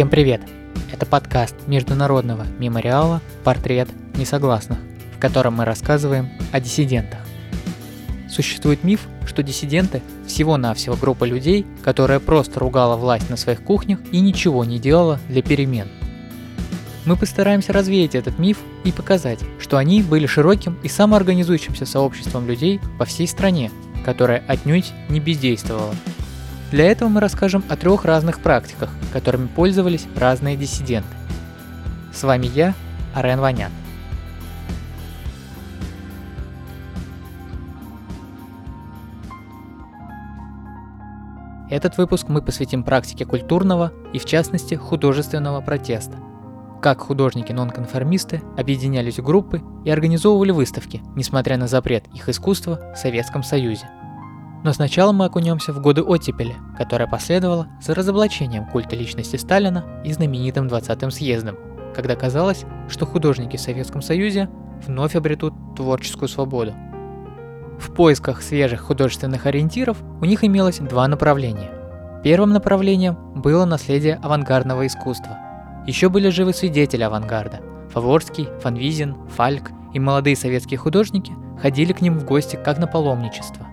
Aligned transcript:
Всем 0.00 0.08
привет! 0.08 0.40
Это 0.90 1.04
подкаст 1.04 1.54
Международного 1.66 2.46
мемориала 2.58 3.20
«Портрет 3.44 3.86
несогласных», 4.14 4.78
в 5.14 5.20
котором 5.20 5.56
мы 5.56 5.66
рассказываем 5.66 6.30
о 6.52 6.58
диссидентах. 6.58 7.18
Существует 8.26 8.82
миф, 8.82 9.02
что 9.26 9.42
диссиденты– 9.42 10.00
всего-навсего 10.26 10.96
группа 10.96 11.24
людей, 11.24 11.66
которая 11.84 12.18
просто 12.18 12.60
ругала 12.60 12.96
власть 12.96 13.28
на 13.28 13.36
своих 13.36 13.62
кухнях 13.62 13.98
и 14.10 14.20
ничего 14.20 14.64
не 14.64 14.78
делала 14.78 15.20
для 15.28 15.42
перемен. 15.42 15.88
Мы 17.04 17.14
постараемся 17.14 17.74
развеять 17.74 18.14
этот 18.14 18.38
миф 18.38 18.56
и 18.84 18.92
показать, 18.92 19.40
что 19.58 19.76
они 19.76 20.02
были 20.02 20.24
широким 20.24 20.78
и 20.82 20.88
самоорганизующимся 20.88 21.84
сообществом 21.84 22.48
людей 22.48 22.80
по 22.98 23.04
всей 23.04 23.28
стране, 23.28 23.70
которая 24.06 24.42
отнюдь 24.48 24.92
не 25.10 25.20
бездействовала– 25.20 25.94
для 26.70 26.90
этого 26.90 27.08
мы 27.08 27.20
расскажем 27.20 27.64
о 27.68 27.76
трех 27.76 28.04
разных 28.04 28.40
практиках, 28.40 28.90
которыми 29.12 29.48
пользовались 29.48 30.06
разные 30.16 30.56
диссиденты. 30.56 31.08
С 32.12 32.22
вами 32.22 32.46
я, 32.46 32.74
Арен 33.14 33.40
Ванян. 33.40 33.72
Этот 41.68 41.98
выпуск 41.98 42.28
мы 42.28 42.42
посвятим 42.42 42.82
практике 42.82 43.24
культурного 43.24 43.92
и, 44.12 44.18
в 44.18 44.24
частности, 44.24 44.74
художественного 44.74 45.60
протеста. 45.60 46.18
Как 46.82 47.00
художники-нонконформисты 47.00 48.42
объединялись 48.56 49.18
в 49.18 49.24
группы 49.24 49.62
и 49.84 49.90
организовывали 49.90 50.50
выставки, 50.50 51.02
несмотря 51.14 51.56
на 51.58 51.68
запрет 51.68 52.06
их 52.12 52.28
искусства 52.28 52.92
в 52.94 52.98
Советском 52.98 53.42
Союзе– 53.42 53.88
но 54.62 54.72
сначала 54.72 55.12
мы 55.12 55.24
окунемся 55.24 55.72
в 55.72 55.80
годы 55.80 56.02
оттепели, 56.02 56.54
которая 56.76 57.08
последовала 57.08 57.68
за 57.80 57.94
разоблачением 57.94 58.66
культа 58.66 58.96
личности 58.96 59.36
Сталина 59.36 59.84
и 60.04 60.12
знаменитым 60.12 60.66
20-м 60.66 61.10
съездом, 61.10 61.56
когда 61.94 62.14
казалось, 62.14 62.64
что 62.88 63.06
художники 63.06 63.56
в 63.56 63.60
Советском 63.60 64.02
Союзе 64.02 64.48
вновь 64.86 65.16
обретут 65.16 65.54
творческую 65.76 66.28
свободу. 66.28 66.74
В 67.78 67.92
поисках 67.94 68.42
свежих 68.42 68.82
художественных 68.82 69.46
ориентиров 69.46 69.96
у 70.20 70.24
них 70.26 70.44
имелось 70.44 70.78
два 70.78 71.08
направления. 71.08 71.70
Первым 72.22 72.50
направлением 72.50 73.16
было 73.34 73.64
наследие 73.64 74.16
авангардного 74.22 74.86
искусства. 74.86 75.38
Еще 75.86 76.10
были 76.10 76.28
живы 76.28 76.52
свидетели 76.52 77.02
авангарда. 77.02 77.60
Фаворский, 77.94 78.48
Фанвизин, 78.60 79.16
Фальк 79.34 79.70
и 79.94 79.98
молодые 79.98 80.36
советские 80.36 80.76
художники 80.76 81.32
ходили 81.60 81.94
к 81.94 82.02
ним 82.02 82.18
в 82.18 82.24
гости 82.26 82.58
как 82.62 82.78
на 82.78 82.86
паломничество. 82.86 83.66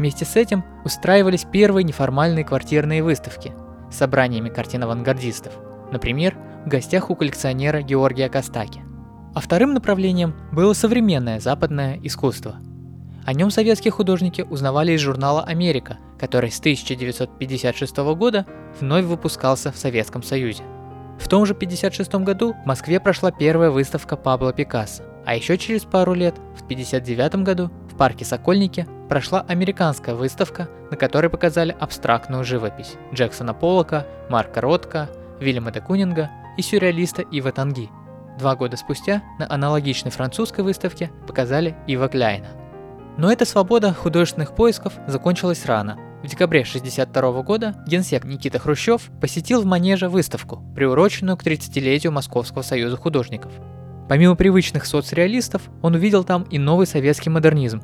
Вместе 0.00 0.24
с 0.24 0.34
этим 0.34 0.64
устраивались 0.82 1.44
первые 1.44 1.84
неформальные 1.84 2.42
квартирные 2.42 3.02
выставки 3.02 3.52
с 3.90 3.96
собраниями 3.96 4.48
картин 4.48 4.82
авангардистов, 4.84 5.52
например, 5.92 6.38
в 6.64 6.68
гостях 6.70 7.10
у 7.10 7.14
коллекционера 7.14 7.82
Георгия 7.82 8.30
Костаки. 8.30 8.80
А 9.34 9.40
вторым 9.40 9.74
направлением 9.74 10.34
было 10.52 10.72
современное 10.72 11.38
западное 11.38 12.00
искусство. 12.02 12.56
О 13.26 13.34
нем 13.34 13.50
советские 13.50 13.92
художники 13.92 14.40
узнавали 14.40 14.92
из 14.92 15.00
журнала 15.00 15.42
«Америка», 15.42 15.98
который 16.18 16.50
с 16.50 16.60
1956 16.60 17.98
года 18.16 18.46
вновь 18.80 19.04
выпускался 19.04 19.70
в 19.70 19.76
Советском 19.76 20.22
Союзе. 20.22 20.62
В 21.18 21.28
том 21.28 21.44
же 21.44 21.52
1956 21.52 22.24
году 22.24 22.54
в 22.54 22.66
Москве 22.66 23.00
прошла 23.00 23.30
первая 23.32 23.68
выставка 23.70 24.16
Пабло 24.16 24.54
Пикассо, 24.54 25.02
а 25.26 25.36
еще 25.36 25.58
через 25.58 25.84
пару 25.84 26.14
лет, 26.14 26.36
в 26.56 26.64
1959 26.64 27.44
году, 27.44 27.70
парке 28.00 28.24
Сокольники 28.24 28.86
прошла 29.10 29.44
американская 29.46 30.14
выставка, 30.14 30.70
на 30.90 30.96
которой 30.96 31.28
показали 31.28 31.76
абстрактную 31.78 32.44
живопись 32.44 32.94
Джексона 33.12 33.52
Поллока, 33.52 34.06
Марка 34.30 34.62
Ротко, 34.62 35.10
Вильяма 35.38 35.70
де 35.70 35.82
Кунинга 35.82 36.30
и 36.56 36.62
сюрреалиста 36.62 37.20
Ива 37.20 37.52
Танги. 37.52 37.90
Два 38.38 38.56
года 38.56 38.78
спустя 38.78 39.22
на 39.38 39.46
аналогичной 39.52 40.10
французской 40.10 40.62
выставке 40.62 41.10
показали 41.28 41.76
Ива 41.86 42.08
Кляйна. 42.08 42.48
Но 43.18 43.30
эта 43.30 43.44
свобода 43.44 43.92
художественных 43.92 44.54
поисков 44.54 44.94
закончилась 45.06 45.66
рано. 45.66 45.98
В 46.22 46.26
декабре 46.26 46.60
1962 46.60 47.42
года 47.42 47.84
генсек 47.86 48.24
Никита 48.24 48.58
Хрущев 48.58 49.10
посетил 49.20 49.60
в 49.60 49.66
Манеже 49.66 50.08
выставку, 50.08 50.64
приуроченную 50.74 51.36
к 51.36 51.44
30-летию 51.44 52.12
Московского 52.12 52.62
союза 52.62 52.96
художников. 52.96 53.52
Помимо 54.10 54.34
привычных 54.34 54.86
соцреалистов, 54.86 55.62
он 55.82 55.94
увидел 55.94 56.24
там 56.24 56.42
и 56.50 56.58
новый 56.58 56.88
советский 56.88 57.30
модернизм, 57.30 57.80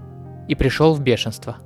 и 0.49 0.57
пришел 0.57 0.93
в 0.93 1.01
бешенство. 1.01 1.59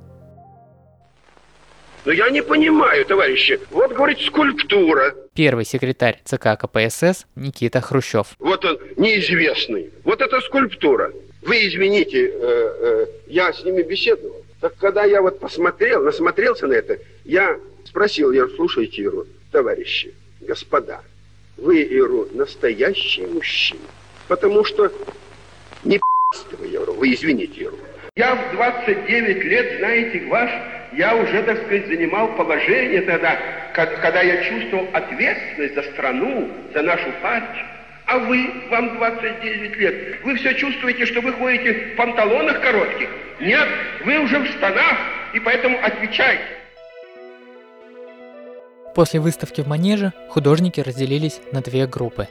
Но 2.05 2.11
я 2.11 2.29
не 2.29 2.43
понимаю, 2.43 3.03
товарищи. 3.05 3.59
Вот, 3.71 3.91
говорит, 3.91 4.19
скульптура. 4.19 5.15
Первый 5.33 5.65
секретарь 5.65 6.21
ЦК 6.25 6.59
КПСС 6.59 7.25
Никита 7.33 7.81
Хрущев. 7.81 8.35
Вот 8.37 8.63
он, 8.63 8.77
неизвестный. 8.97 9.89
Вот 10.03 10.21
это 10.21 10.39
скульптура. 10.41 11.11
Вы 11.41 11.67
извините, 11.67 12.27
э, 12.27 12.31
э, 12.39 13.05
я 13.29 13.51
с 13.53 13.63
ними 13.63 13.81
беседовал. 13.81 14.45
Так 14.59 14.75
когда 14.77 15.05
я 15.05 15.23
вот 15.23 15.39
посмотрел, 15.39 16.03
насмотрелся 16.03 16.67
на 16.67 16.73
это, 16.73 16.99
я 17.25 17.57
спросил, 17.83 18.31
я 18.31 18.47
слушайте, 18.49 19.01
Иру, 19.01 19.25
товарищи, 19.51 20.13
господа, 20.39 21.01
вы, 21.57 21.81
Иру, 21.81 22.27
настоящий 22.31 23.25
мужчина. 23.25 23.87
Потому 24.31 24.63
что 24.63 24.89
не 25.83 25.99
вы, 26.57 26.67
Иру, 26.67 26.93
вы 26.93 27.13
извините, 27.13 27.63
Иру. 27.63 27.77
Я 28.15 28.33
в 28.33 28.55
29 28.55 29.43
лет, 29.43 29.79
знаете, 29.79 30.25
ваш, 30.27 30.49
я 30.93 31.17
уже, 31.17 31.43
так 31.43 31.57
сказать, 31.57 31.87
занимал 31.87 32.29
положение 32.37 33.01
тогда, 33.01 33.37
когда 33.73 34.21
я 34.21 34.41
чувствовал 34.41 34.87
ответственность 34.93 35.75
за 35.75 35.83
страну, 35.83 36.49
за 36.73 36.81
нашу 36.81 37.11
партию. 37.21 37.65
А 38.05 38.19
вы, 38.19 38.49
вам 38.69 38.95
29 38.99 39.75
лет, 39.75 40.23
вы 40.23 40.37
все 40.37 40.53
чувствуете, 40.53 41.05
что 41.07 41.19
вы 41.19 41.33
ходите 41.33 41.73
в 41.73 41.95
панталонах 41.97 42.61
коротких? 42.61 43.09
Нет, 43.41 43.67
вы 44.05 44.17
уже 44.17 44.39
в 44.39 44.45
штанах, 44.45 44.97
и 45.33 45.41
поэтому 45.41 45.77
отвечайте. 45.83 46.45
После 48.95 49.19
выставки 49.19 49.59
в 49.59 49.67
Манеже 49.67 50.13
художники 50.29 50.79
разделились 50.79 51.41
на 51.51 51.59
две 51.61 51.85
группы. 51.85 52.29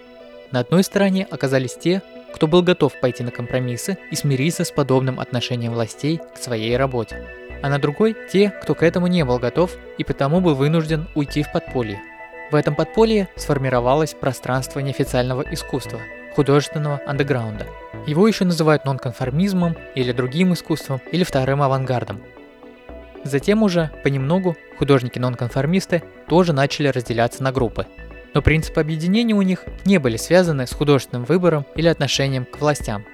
На 0.52 0.60
одной 0.60 0.82
стороне 0.82 1.28
оказались 1.30 1.74
те, 1.74 2.02
кто 2.34 2.48
был 2.48 2.62
готов 2.62 2.98
пойти 2.98 3.22
на 3.22 3.30
компромиссы 3.30 3.98
и 4.10 4.16
смириться 4.16 4.64
с 4.64 4.72
подобным 4.72 5.20
отношением 5.20 5.72
властей 5.72 6.20
к 6.34 6.38
своей 6.38 6.76
работе. 6.76 7.24
А 7.62 7.68
на 7.68 7.78
другой– 7.78 8.16
те, 8.32 8.52
кто 8.62 8.74
к 8.74 8.82
этому 8.82 9.06
не 9.06 9.24
был 9.24 9.38
готов 9.38 9.76
и 9.98 10.02
потому 10.02 10.40
был 10.40 10.54
вынужден 10.54 11.06
уйти 11.14 11.42
в 11.42 11.52
подполье. 11.52 12.00
В 12.50 12.56
этом 12.56 12.74
подполье 12.74 13.28
сформировалось 13.36 14.14
пространство 14.14 14.80
неофициального 14.80 15.44
искусства, 15.52 16.00
художественного 16.34 17.00
андеграунда. 17.06 17.66
Его 18.06 18.26
еще 18.26 18.44
называют 18.44 18.84
нонконформизмом 18.84 19.76
или 19.94 20.10
другим 20.10 20.52
искусством 20.54 21.00
или 21.12 21.22
вторым 21.22 21.62
авангардом. 21.62 22.20
Затем 23.22 23.62
уже 23.62 23.90
понемногу 24.02 24.56
художники-нонконформисты 24.78 26.02
тоже 26.26 26.52
начали 26.52 26.88
разделяться 26.88 27.42
на 27.44 27.52
группы– 27.52 27.86
но 28.34 28.42
принципы 28.42 28.80
объединения 28.80 29.34
у 29.34 29.42
них 29.42 29.64
не 29.84 29.98
были 29.98 30.16
связаны 30.16 30.66
с 30.66 30.72
художественным 30.72 31.24
выбором 31.24 31.66
или 31.74 31.88
отношением 31.88 32.44
к 32.44 32.60
властям. 32.60 33.04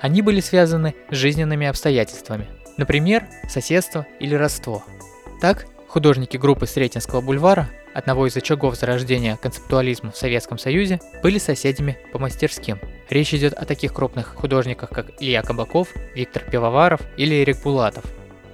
Они 0.00 0.22
были 0.22 0.40
связаны 0.40 0.94
с 1.10 1.16
жизненными 1.16 1.66
обстоятельствами, 1.66 2.46
например, 2.76 3.26
соседство 3.48 4.06
или 4.20 4.34
родство. 4.34 4.84
Так, 5.40 5.66
художники 5.88 6.36
группы 6.36 6.66
Сретенского 6.66 7.20
бульвара, 7.20 7.68
одного 7.94 8.26
из 8.26 8.36
очагов 8.36 8.76
зарождения 8.76 9.36
концептуализма 9.36 10.10
в 10.10 10.16
Советском 10.16 10.58
Союзе, 10.58 11.00
были 11.22 11.38
соседями 11.38 11.98
по 12.12 12.18
мастерским. 12.18 12.78
Речь 13.08 13.32
идет 13.32 13.54
о 13.54 13.64
таких 13.64 13.94
крупных 13.94 14.34
художниках, 14.34 14.90
как 14.90 15.12
Илья 15.20 15.42
Кабаков, 15.42 15.88
Виктор 16.14 16.42
Пивоваров 16.44 17.00
или 17.16 17.42
Эрик 17.42 17.62
Булатов. 17.62 18.04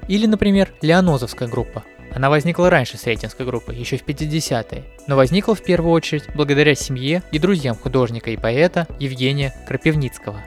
Или, 0.09 0.27
например, 0.27 0.73
Леонозовская 0.83 1.49
группа, 1.49 1.85
она 2.15 2.31
возникла 2.31 2.71
раньше 2.71 2.97
Сретенской 2.97 3.47
группы, 3.47 3.75
еще 3.75 3.97
в 3.97 4.05
50-е, 4.05 4.85
но 5.07 5.17
возникла 5.17 5.55
в 5.55 5.63
первую 5.63 5.93
очередь 5.93 6.25
благодаря 6.35 6.75
семье 6.75 7.23
и 7.33 7.39
друзьям 7.39 7.77
художника 7.77 8.31
и 8.31 8.37
поэта 8.37 8.87
Евгения 8.99 9.55
Крапивницкого. 9.67 10.41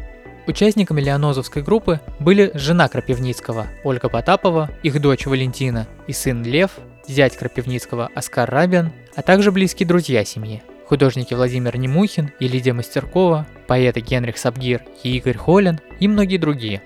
Участниками 0.47 1.01
Леонозовской 1.01 1.63
группы 1.63 1.99
были 2.19 2.51
жена 2.53 2.87
Крапивницкого 2.87 3.67
Ольга 3.83 4.09
Потапова, 4.09 4.69
их 4.83 5.01
дочь 5.01 5.25
Валентина 5.25 5.87
и 6.07 6.13
сын 6.13 6.43
Лев, 6.43 6.71
зять 7.07 7.35
Крапивницкого 7.35 8.11
Оскар 8.13 8.49
Рабин, 8.49 8.91
а 9.15 9.21
также 9.21 9.51
близкие 9.51 9.87
друзья 9.87 10.23
семьи– 10.23 10.61
художники 10.87 11.33
Владимир 11.33 11.77
Немухин 11.77 12.31
и 12.39 12.47
Лидия 12.47 12.73
Мастеркова, 12.73 13.47
поэты 13.67 14.01
Генрих 14.01 14.37
Сабгир 14.37 14.83
и 15.03 15.17
Игорь 15.17 15.37
Холин 15.37 15.79
и 15.99 16.07
многие 16.07 16.37
другие. 16.37 16.81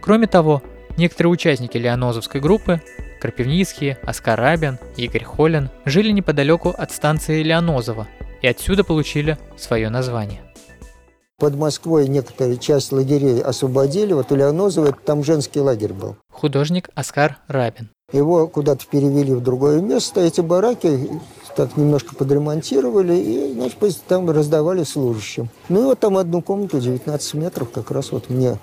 Кроме 0.00 0.26
того, 0.26 0.62
некоторые 0.96 1.32
участники 1.32 1.76
Леонозовской 1.76 2.40
группы 2.40 2.80
Крапивницкий, 3.20 3.96
Оскар 4.02 4.40
Рабин, 4.40 4.78
Игорь 4.96 5.24
Холин 5.24 5.68
жили 5.84 6.10
неподалеку 6.10 6.70
от 6.70 6.90
станции 6.90 7.42
Леонозово 7.42 8.08
и 8.42 8.48
отсюда 8.48 8.82
получили 8.82 9.38
свое 9.56 9.90
название. 9.90 10.40
Под 11.38 11.56
Москвой 11.56 12.08
некоторые 12.08 12.58
часть 12.58 12.92
лагерей 12.92 13.40
освободили, 13.40 14.12
вот 14.12 14.30
у 14.30 14.36
Леонозова 14.36 14.92
там 14.92 15.24
женский 15.24 15.60
лагерь 15.60 15.92
был. 15.92 16.16
Художник 16.30 16.90
Оскар 16.94 17.38
Рабин. 17.48 17.88
Его 18.12 18.46
куда-то 18.48 18.84
перевели 18.90 19.32
в 19.32 19.42
другое 19.42 19.80
место, 19.80 20.20
эти 20.20 20.40
бараки 20.40 21.08
так 21.56 21.76
немножко 21.76 22.14
подремонтировали, 22.14 23.14
и, 23.14 23.52
значит, 23.54 23.78
там 24.06 24.30
раздавали 24.30 24.82
служащим. 24.84 25.48
Ну 25.68 25.80
и 25.80 25.84
вот 25.84 26.00
там 26.00 26.16
одну 26.16 26.42
комнату, 26.42 26.80
19 26.80 27.34
метров, 27.34 27.70
как 27.70 27.90
раз 27.90 28.12
вот 28.12 28.28
мне 28.30 28.58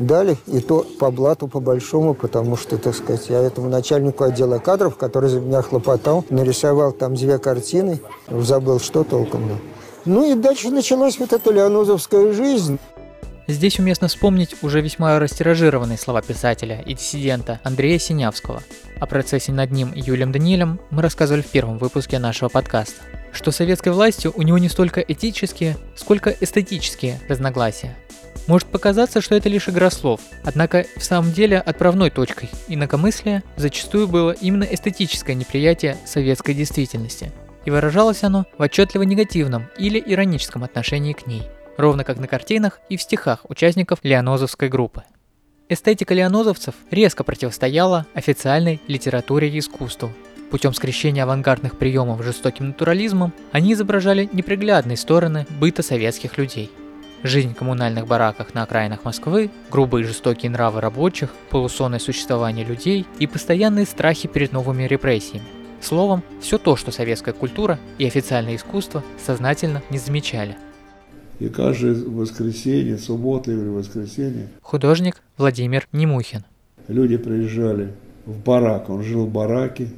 дали, 0.00 0.36
и 0.46 0.60
то 0.60 0.84
по 0.98 1.10
блату, 1.10 1.46
по 1.46 1.60
большому, 1.60 2.14
потому 2.14 2.56
что, 2.56 2.78
так 2.78 2.94
сказать, 2.94 3.28
я 3.28 3.40
этому 3.40 3.68
начальнику 3.68 4.24
отдела 4.24 4.58
кадров, 4.58 4.96
который 4.96 5.28
за 5.28 5.40
меня 5.40 5.62
хлопотал, 5.62 6.24
нарисовал 6.30 6.92
там 6.92 7.14
две 7.14 7.38
картины, 7.38 8.00
забыл, 8.28 8.80
что 8.80 9.04
толком. 9.04 9.46
Да. 9.48 9.54
Ну 10.06 10.32
и 10.32 10.34
дальше 10.34 10.70
началась 10.70 11.18
вот 11.18 11.32
эта 11.32 11.52
леонозовская 11.52 12.32
жизнь. 12.32 12.78
Здесь 13.46 13.78
уместно 13.78 14.08
вспомнить 14.08 14.56
уже 14.62 14.80
весьма 14.80 15.18
растиражированные 15.18 15.98
слова 15.98 16.22
писателя 16.22 16.80
и 16.86 16.94
диссидента 16.94 17.60
Андрея 17.64 17.98
Синявского. 17.98 18.62
О 19.00 19.06
процессе 19.06 19.52
над 19.52 19.72
ним 19.72 19.92
Юлием 19.94 20.30
Даниэлем 20.30 20.78
мы 20.90 21.02
рассказывали 21.02 21.42
в 21.42 21.48
первом 21.48 21.78
выпуске 21.78 22.18
нашего 22.18 22.48
подкаста. 22.48 23.02
Что 23.32 23.50
советской 23.50 23.92
властью 23.92 24.32
у 24.36 24.42
него 24.42 24.58
не 24.58 24.68
столько 24.68 25.00
этические, 25.00 25.76
сколько 25.96 26.30
эстетические 26.30 27.20
разногласия. 27.28 27.96
Может 28.46 28.68
показаться, 28.68 29.20
что 29.20 29.34
это 29.34 29.48
лишь 29.48 29.68
игра 29.68 29.90
слов, 29.90 30.20
однако 30.42 30.84
в 30.96 31.04
самом 31.04 31.32
деле 31.32 31.58
отправной 31.58 32.10
точкой 32.10 32.50
инакомыслия 32.68 33.42
зачастую 33.56 34.08
было 34.08 34.32
именно 34.32 34.64
эстетическое 34.64 35.36
неприятие 35.36 35.96
советской 36.04 36.54
действительности, 36.54 37.32
и 37.64 37.70
выражалось 37.70 38.24
оно 38.24 38.46
в 38.58 38.62
отчетливо 38.62 39.02
негативном 39.02 39.68
или 39.78 40.02
ироническом 40.04 40.64
отношении 40.64 41.12
к 41.12 41.26
ней, 41.26 41.42
ровно 41.76 42.02
как 42.02 42.18
на 42.18 42.26
картинах 42.26 42.80
и 42.88 42.96
в 42.96 43.02
стихах 43.02 43.48
участников 43.48 44.00
Леонозовской 44.02 44.68
группы. 44.68 45.04
Эстетика 45.68 46.14
леонозовцев 46.14 46.74
резко 46.90 47.22
противостояла 47.22 48.06
официальной 48.14 48.80
литературе 48.88 49.48
и 49.48 49.58
искусству. 49.60 50.12
Путем 50.50 50.74
скрещения 50.74 51.22
авангардных 51.22 51.78
приемов 51.78 52.22
с 52.22 52.24
жестоким 52.24 52.68
натурализмом 52.68 53.32
они 53.52 53.74
изображали 53.74 54.28
неприглядные 54.32 54.96
стороны 54.96 55.46
быта 55.60 55.84
советских 55.84 56.38
людей– 56.38 56.72
Жизнь 57.22 57.50
в 57.50 57.54
коммунальных 57.54 58.06
бараках 58.06 58.54
на 58.54 58.62
окраинах 58.62 59.04
Москвы, 59.04 59.50
грубые 59.70 60.04
и 60.04 60.06
жестокие 60.06 60.50
нравы 60.50 60.80
рабочих, 60.80 61.28
полусонное 61.50 61.98
существование 61.98 62.64
людей 62.64 63.06
и 63.18 63.26
постоянные 63.26 63.84
страхи 63.84 64.26
перед 64.26 64.52
новыми 64.52 64.84
репрессиями. 64.84 65.44
Словом, 65.82 66.22
все 66.40 66.56
то, 66.56 66.76
что 66.76 66.90
советская 66.90 67.34
культура 67.34 67.78
и 67.98 68.06
официальное 68.06 68.56
искусство 68.56 69.04
сознательно 69.22 69.82
не 69.90 69.98
замечали. 69.98 70.56
И 71.40 71.48
каждое 71.48 71.94
воскресенье, 71.94 72.96
суббота 72.96 73.50
или 73.50 73.68
воскресенье. 73.68 74.48
Художник 74.62 75.16
Владимир 75.36 75.86
Немухин. 75.92 76.44
Люди 76.88 77.18
приезжали 77.18 77.92
в 78.24 78.38
барак, 78.38 78.88
он 78.88 79.02
жил 79.02 79.26
в 79.26 79.30
бараке. 79.30 79.88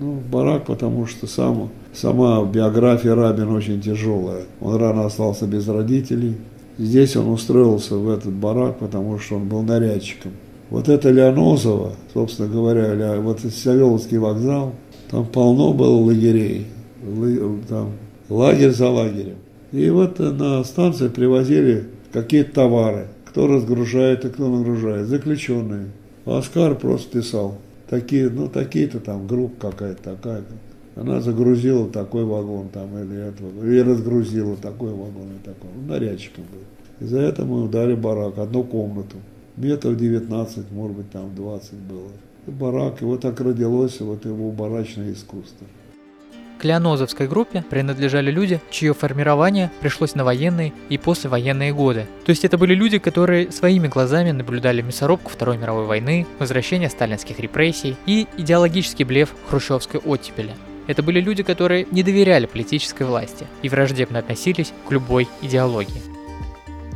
Ну, 0.00 0.14
в 0.14 0.28
барак, 0.28 0.66
потому 0.66 1.06
что 1.06 1.28
сам, 1.28 1.70
сама 1.94 2.44
биография 2.44 3.14
Рабина 3.14 3.54
очень 3.54 3.80
тяжелая. 3.80 4.46
Он 4.60 4.76
рано 4.76 5.06
остался 5.06 5.46
без 5.46 5.68
родителей, 5.68 6.36
Здесь 6.78 7.16
он 7.16 7.28
устроился 7.28 7.96
в 7.96 8.10
этот 8.10 8.32
барак, 8.32 8.78
потому 8.78 9.18
что 9.18 9.36
он 9.36 9.48
был 9.48 9.62
нарядчиком. 9.62 10.32
Вот 10.68 10.88
это 10.88 11.10
Леонозово, 11.10 11.92
собственно 12.12 12.48
говоря, 12.48 13.20
вот 13.20 13.40
Савеловский 13.40 14.18
вокзал, 14.18 14.74
там 15.10 15.24
полно 15.26 15.72
было 15.72 15.96
лагерей, 15.96 16.66
там 17.68 17.92
лагерь 18.28 18.72
за 18.72 18.90
лагерем. 18.90 19.36
И 19.72 19.88
вот 19.90 20.18
на 20.18 20.64
станции 20.64 21.08
привозили 21.08 21.84
какие-то 22.12 22.52
товары, 22.52 23.06
кто 23.26 23.46
разгружает, 23.46 24.24
а 24.24 24.30
кто 24.30 24.48
нагружает, 24.48 25.06
заключенные. 25.06 25.86
Оскар 26.24 26.74
просто 26.74 27.20
писал, 27.20 27.58
такие, 27.88 28.28
ну 28.28 28.48
такие-то 28.48 29.00
там, 29.00 29.26
группа 29.26 29.70
какая-то 29.70 30.02
такая-то. 30.02 30.52
Она 30.96 31.20
загрузила 31.20 31.90
такой 31.90 32.24
вагон 32.24 32.70
там 32.70 32.98
или 32.98 33.28
этого, 33.28 33.64
или 33.64 33.80
разгрузила 33.80 34.56
такой 34.56 34.90
вагон 34.90 35.28
и 35.38 35.44
такой. 35.44 35.68
Ну, 35.76 35.92
нарядчиком 35.92 36.44
был. 36.50 37.06
И 37.06 37.08
за 37.08 37.20
это 37.20 37.44
мы 37.44 37.68
дали 37.68 37.94
барак, 37.94 38.38
одну 38.38 38.64
комнату. 38.64 39.16
Метров 39.58 39.98
19, 39.98 40.72
может 40.72 40.96
быть, 40.96 41.10
там 41.10 41.34
20 41.34 41.74
было. 41.74 42.10
И 42.46 42.50
барак, 42.50 43.02
и 43.02 43.04
вот 43.04 43.20
так 43.20 43.38
родилось 43.40 44.00
вот 44.00 44.24
его 44.24 44.50
барачное 44.50 45.12
искусство. 45.12 45.66
К 46.58 47.26
группе 47.28 47.62
принадлежали 47.68 48.30
люди, 48.30 48.62
чье 48.70 48.94
формирование 48.94 49.70
пришлось 49.82 50.14
на 50.14 50.24
военные 50.24 50.72
и 50.88 50.96
послевоенные 50.96 51.74
годы. 51.74 52.06
То 52.24 52.30
есть 52.30 52.46
это 52.46 52.56
были 52.56 52.74
люди, 52.74 52.98
которые 52.98 53.52
своими 53.52 53.88
глазами 53.88 54.30
наблюдали 54.30 54.80
мясорубку 54.80 55.30
Второй 55.30 55.58
мировой 55.58 55.84
войны, 55.84 56.26
возвращение 56.38 56.88
сталинских 56.88 57.38
репрессий 57.38 57.96
и 58.06 58.26
идеологический 58.38 59.04
блеф 59.04 59.34
хрущевской 59.50 60.00
оттепели. 60.00 60.52
Это 60.86 61.02
были 61.02 61.20
люди, 61.20 61.42
которые 61.42 61.86
не 61.90 62.02
доверяли 62.02 62.46
политической 62.46 63.04
власти 63.04 63.46
и 63.62 63.68
враждебно 63.68 64.18
относились 64.18 64.72
к 64.86 64.92
любой 64.92 65.28
идеологии. 65.42 66.15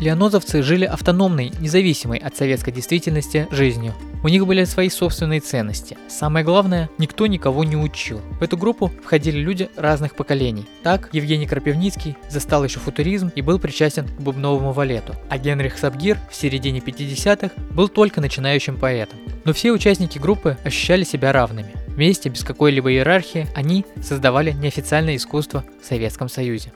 Леонозовцы 0.00 0.62
жили 0.62 0.87
автономной, 0.87 1.52
независимой 1.61 2.19
от 2.19 2.35
советской 2.35 2.73
действительности 2.73 3.47
жизнью. 3.50 3.93
У 4.23 4.29
них 4.29 4.47
были 4.47 4.64
свои 4.64 4.88
собственные 4.88 5.41
ценности. 5.41 5.99
Самое 6.08 6.43
главное, 6.44 6.88
никто 6.97 7.26
никого 7.26 7.64
не 7.64 7.76
учил. 7.76 8.20
В 8.38 8.43
эту 8.43 8.56
группу 8.56 8.91
входили 9.05 9.38
люди 9.38 9.69
разных 9.76 10.17
поколений. 10.17 10.67
Так, 10.82 11.11
Евгений 11.12 11.47
Крапивницкий 11.47 12.17
застал 12.31 12.64
еще 12.64 12.81
футуризм 12.81 13.31
и 13.35 13.43
был 13.43 13.58
причастен 13.58 14.06
к 14.08 14.20
бубновому 14.20 14.73
валету, 14.73 15.14
а 15.29 15.37
Генрих 15.37 15.79
Сабгир 15.79 16.19
в 16.31 16.35
середине 16.35 16.81
50-х 16.81 17.50
был 17.70 17.88
только 17.88 18.23
начинающим 18.23 18.79
поэтом. 18.79 19.19
Но 19.44 19.53
все 19.53 19.70
участники 19.70 20.19
группы 20.19 20.56
ощущали 20.64 21.05
себя 21.05 21.32
равными. 21.32 21.75
Вместе, 21.88 22.31
без 22.31 22.43
какой-либо 22.43 22.91
иерархии, 22.91 23.49
они 23.55 23.85
создавали 24.03 24.53
неофициальное 24.53 25.17
искусство 25.17 25.62
в 25.82 25.87
Советском 25.87 26.31
Союзе. 26.31 26.73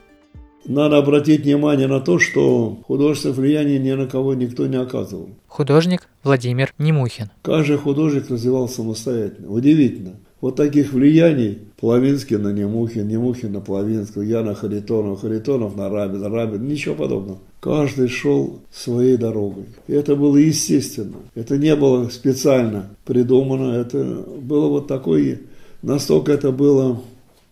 Надо 0.67 0.97
обратить 0.97 1.43
внимание 1.43 1.87
на 1.87 1.99
то, 1.99 2.19
что 2.19 2.79
художественное 2.87 3.35
влияние 3.35 3.79
ни 3.79 3.91
на 3.91 4.07
кого 4.07 4.33
никто 4.33 4.65
не 4.67 4.77
оказывал. 4.77 5.29
Художник 5.47 6.07
Владимир 6.23 6.73
Немухин. 6.77 7.29
Каждый 7.43 7.77
художник 7.77 8.29
развивался 8.29 8.77
самостоятельно. 8.77 9.51
Удивительно. 9.51 10.13
Вот 10.41 10.55
таких 10.55 10.93
влияний 10.93 11.59
Плавинский 11.79 12.37
на 12.37 12.51
Немухин, 12.51 13.07
Немухин 13.07 13.51
на 13.51 13.61
Плавинского, 13.61 14.21
я 14.21 14.43
на 14.43 14.53
Харитонов, 14.53 15.21
Харитонов 15.21 15.75
на 15.75 15.89
Рабин, 15.89 16.23
Рабин, 16.23 16.67
ничего 16.67 16.93
подобного. 16.95 17.39
Каждый 17.59 18.09
шел 18.09 18.59
своей 18.71 19.17
дорогой. 19.17 19.65
И 19.87 19.93
это 19.93 20.15
было 20.15 20.37
естественно. 20.37 21.17
Это 21.35 21.57
не 21.57 21.75
было 21.75 22.09
специально 22.09 22.89
придумано. 23.05 23.75
Это 23.75 24.03
было 24.39 24.67
вот 24.67 24.87
такое, 24.87 25.39
настолько 25.81 26.31
это 26.33 26.51
было 26.51 27.01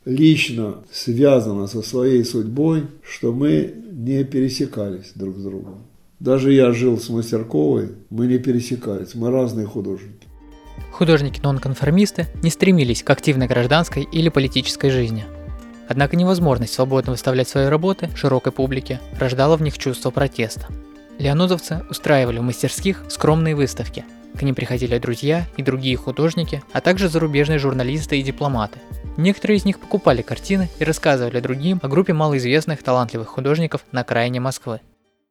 лично 0.05 0.83
связано 0.91 1.67
со 1.67 1.81
своей 1.81 2.23
судьбой, 2.23 2.87
что 3.03 3.31
мы 3.31 3.73
не 3.91 4.23
пересекались 4.23 5.11
друг 5.15 5.37
с 5.37 5.43
другом. 5.43 5.83
Даже 6.19 6.53
я 6.53 6.71
жил 6.71 6.97
с 6.99 7.09
Мастерковой, 7.09 7.89
мы 8.09 8.27
не 8.27 8.37
пересекались, 8.37 9.15
мы 9.15 9.29
разные 9.29 9.65
художники. 9.65 10.27
Художники-нонконформисты 10.91 12.27
не 12.41 12.49
стремились 12.49 13.03
к 13.03 13.09
активной 13.09 13.47
гражданской 13.47 14.07
или 14.11 14.29
политической 14.29 14.89
жизни. 14.89 15.25
Однако 15.89 16.15
невозможность 16.15 16.73
свободно 16.73 17.11
выставлять 17.11 17.49
свои 17.49 17.65
работы 17.65 18.09
широкой 18.15 18.53
публике 18.53 19.01
рождала 19.19 19.57
в 19.57 19.61
них 19.61 19.77
чувство 19.77 20.11
протеста. 20.11 20.67
Леонозовцы 21.19 21.83
устраивали 21.89 22.39
в 22.39 22.43
мастерских 22.43 23.03
скромные 23.09 23.55
выставки. 23.55 24.05
К 24.35 24.41
ним 24.43 24.55
приходили 24.55 24.97
друзья 24.97 25.45
и 25.57 25.61
другие 25.61 25.95
художники, 25.97 26.63
а 26.71 26.81
также 26.81 27.09
зарубежные 27.09 27.59
журналисты 27.59 28.17
и 28.19 28.23
дипломаты, 28.23 28.79
Некоторые 29.17 29.57
из 29.57 29.65
них 29.65 29.79
покупали 29.79 30.23
картины 30.23 30.69
и 30.79 30.83
рассказывали 30.83 31.39
другим 31.39 31.79
о 31.83 31.87
группе 31.87 32.13
малоизвестных 32.13 32.81
талантливых 32.81 33.27
художников 33.27 33.85
на 33.91 34.01
окраине 34.01 34.39
Москвы. 34.39 34.81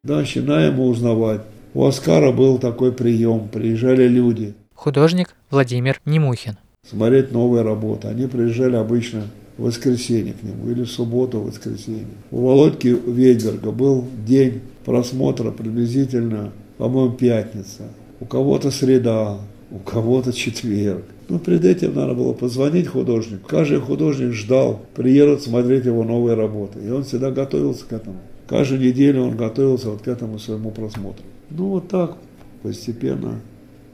Начинаем 0.04 0.78
узнавать. 0.78 1.42
У 1.74 1.84
Оскара 1.84 2.30
был 2.32 2.58
такой 2.58 2.92
прием, 2.92 3.48
приезжали 3.48 4.06
люди. 4.06 4.54
Художник 4.74 5.34
Владимир 5.50 6.00
Немухин. 6.04 6.58
Смотреть 6.88 7.32
новые 7.32 7.62
работы. 7.62 8.08
Они 8.08 8.26
приезжали 8.26 8.76
обычно 8.76 9.24
в 9.56 9.64
воскресенье 9.64 10.34
к 10.34 10.42
нему 10.42 10.70
или 10.70 10.82
в 10.82 10.90
субботу, 10.90 11.40
в 11.40 11.46
воскресенье. 11.46 12.06
У 12.30 12.46
Володьки 12.46 12.88
Ведьберга 12.88 13.72
был 13.72 14.06
день 14.24 14.60
просмотра 14.84 15.50
приблизительно, 15.50 16.52
по-моему, 16.78 17.14
пятница. 17.14 17.84
У 18.20 18.26
кого-то 18.26 18.70
среда, 18.70 19.38
у 19.72 19.78
кого-то 19.78 20.32
четверг. 20.32 21.04
Но 21.28 21.36
ну, 21.36 21.40
перед 21.40 21.64
этим 21.64 21.94
надо 21.94 22.14
было 22.14 22.34
позвонить 22.34 22.88
художнику. 22.88 23.48
Каждый 23.48 23.80
художник 23.80 24.32
ждал, 24.32 24.82
приедут 24.94 25.42
смотреть 25.42 25.86
его 25.86 26.04
новые 26.04 26.36
работы. 26.36 26.78
И 26.84 26.90
он 26.90 27.04
всегда 27.04 27.30
готовился 27.30 27.86
к 27.86 27.92
этому. 27.92 28.16
Каждую 28.46 28.82
неделю 28.82 29.22
он 29.22 29.36
готовился 29.36 29.88
вот 29.88 30.02
к 30.02 30.08
этому 30.08 30.38
своему 30.38 30.70
просмотру. 30.70 31.24
Ну 31.48 31.68
вот 31.68 31.88
так 31.88 32.18
постепенно 32.62 33.40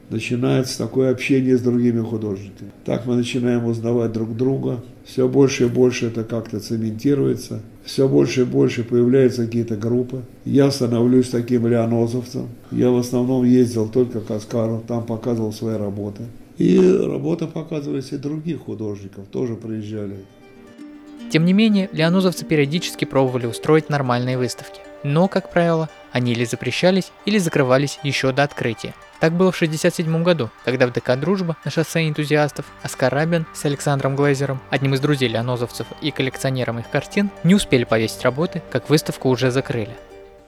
начинается 0.09 0.77
такое 0.77 1.11
общение 1.11 1.57
с 1.57 1.61
другими 1.61 2.01
художниками. 2.01 2.71
Так 2.85 3.05
мы 3.05 3.15
начинаем 3.15 3.65
узнавать 3.65 4.11
друг 4.11 4.35
друга. 4.35 4.83
Все 5.05 5.27
больше 5.27 5.65
и 5.65 5.67
больше 5.67 6.07
это 6.07 6.23
как-то 6.23 6.59
цементируется. 6.59 7.61
Все 7.83 8.07
больше 8.07 8.41
и 8.41 8.45
больше 8.45 8.83
появляются 8.83 9.45
какие-то 9.45 9.75
группы. 9.75 10.21
Я 10.45 10.71
становлюсь 10.71 11.29
таким 11.29 11.67
леонозовцем. 11.67 12.49
Я 12.71 12.91
в 12.91 12.97
основном 12.97 13.43
ездил 13.43 13.87
только 13.87 14.21
к 14.21 14.29
Оскару, 14.31 14.83
там 14.87 15.05
показывал 15.05 15.53
свои 15.53 15.77
работы. 15.77 16.23
И 16.57 16.77
работа 16.77 17.47
показывались 17.47 18.11
и 18.11 18.17
других 18.17 18.59
художников, 18.59 19.25
тоже 19.31 19.55
приезжали. 19.55 20.17
Тем 21.31 21.45
не 21.45 21.53
менее, 21.53 21.89
леонозовцы 21.93 22.43
периодически 22.43 23.05
пробовали 23.05 23.45
устроить 23.45 23.89
нормальные 23.89 24.37
выставки. 24.37 24.81
Но, 25.03 25.27
как 25.27 25.51
правило, 25.51 25.89
они 26.11 26.33
или 26.33 26.45
запрещались, 26.45 27.11
или 27.25 27.37
закрывались 27.37 27.99
еще 28.03 28.31
до 28.31 28.43
открытия. 28.43 28.93
Так 29.19 29.33
было 29.33 29.51
в 29.51 29.55
1967 29.55 30.23
году, 30.23 30.49
когда 30.63 30.87
в 30.87 30.93
ДК 30.93 31.15
«Дружба» 31.17 31.57
на 31.65 31.71
шоссе 31.71 32.07
энтузиастов 32.07 32.65
Оскар 32.83 33.13
Рабин 33.13 33.45
с 33.53 33.65
Александром 33.65 34.15
Глейзером, 34.15 34.61
одним 34.69 34.93
из 34.93 35.01
друзей 35.01 35.27
леонозовцев 35.27 35.87
и 36.01 36.11
коллекционером 36.11 36.79
их 36.79 36.89
картин, 36.89 37.29
не 37.43 37.53
успели 37.53 37.83
повесить 37.83 38.23
работы, 38.23 38.61
как 38.71 38.89
выставку 38.89 39.29
уже 39.29 39.51
закрыли. 39.51 39.95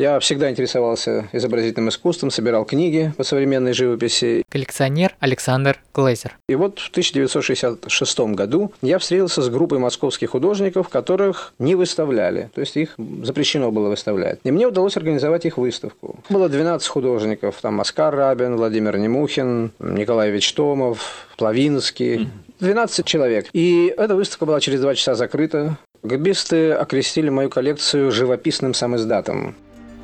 Я 0.01 0.19
всегда 0.19 0.49
интересовался 0.49 1.29
изобразительным 1.31 1.89
искусством, 1.89 2.31
собирал 2.31 2.65
книги 2.65 3.13
по 3.17 3.23
современной 3.23 3.73
живописи. 3.73 4.43
Коллекционер 4.49 5.15
Александр 5.19 5.79
Глейзер. 5.93 6.39
И 6.49 6.55
вот 6.55 6.79
в 6.79 6.89
1966 6.89 8.19
году 8.33 8.73
я 8.81 8.97
встретился 8.97 9.43
с 9.43 9.49
группой 9.49 9.77
московских 9.77 10.31
художников, 10.31 10.89
которых 10.89 11.53
не 11.59 11.75
выставляли, 11.75 12.49
то 12.55 12.61
есть 12.61 12.77
их 12.77 12.95
запрещено 12.97 13.71
было 13.71 13.89
выставлять. 13.89 14.39
И 14.43 14.49
мне 14.49 14.65
удалось 14.65 14.97
организовать 14.97 15.45
их 15.45 15.59
выставку. 15.59 16.17
Было 16.29 16.49
12 16.49 16.87
художников, 16.87 17.59
там 17.61 17.79
Оскар 17.79 18.15
Рабин, 18.15 18.55
Владимир 18.55 18.97
Немухин, 18.97 19.71
Николай 19.77 20.31
Вечтомов, 20.31 21.27
Плавинский, 21.37 22.27
12 22.59 23.05
человек. 23.05 23.49
И 23.53 23.93
эта 23.95 24.15
выставка 24.15 24.47
была 24.47 24.61
через 24.61 24.81
два 24.81 24.95
часа 24.95 25.13
закрыта. 25.13 25.77
Габисты 26.01 26.71
окрестили 26.71 27.29
мою 27.29 27.51
коллекцию 27.51 28.11
живописным 28.11 28.73
самиздатом. 28.73 29.55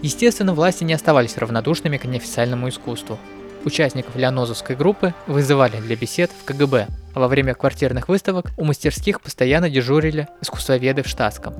Естественно, 0.01 0.53
власти 0.53 0.83
не 0.83 0.93
оставались 0.93 1.37
равнодушными 1.37 1.97
к 1.97 2.05
неофициальному 2.05 2.69
искусству. 2.69 3.17
Участников 3.65 4.15
Леонозовской 4.15 4.75
группы 4.75 5.13
вызывали 5.25 5.77
для 5.81 5.95
бесед 5.95 6.31
в 6.31 6.45
КГБ, 6.45 6.87
а 7.13 7.19
во 7.19 7.27
время 7.27 7.55
квартирных 7.55 8.07
выставок 8.07 8.51
у 8.57 8.63
мастерских 8.63 9.21
постоянно 9.21 9.69
дежурили 9.69 10.27
искусствоведы 10.41 11.01
в 11.01 11.07
штатском. 11.07 11.55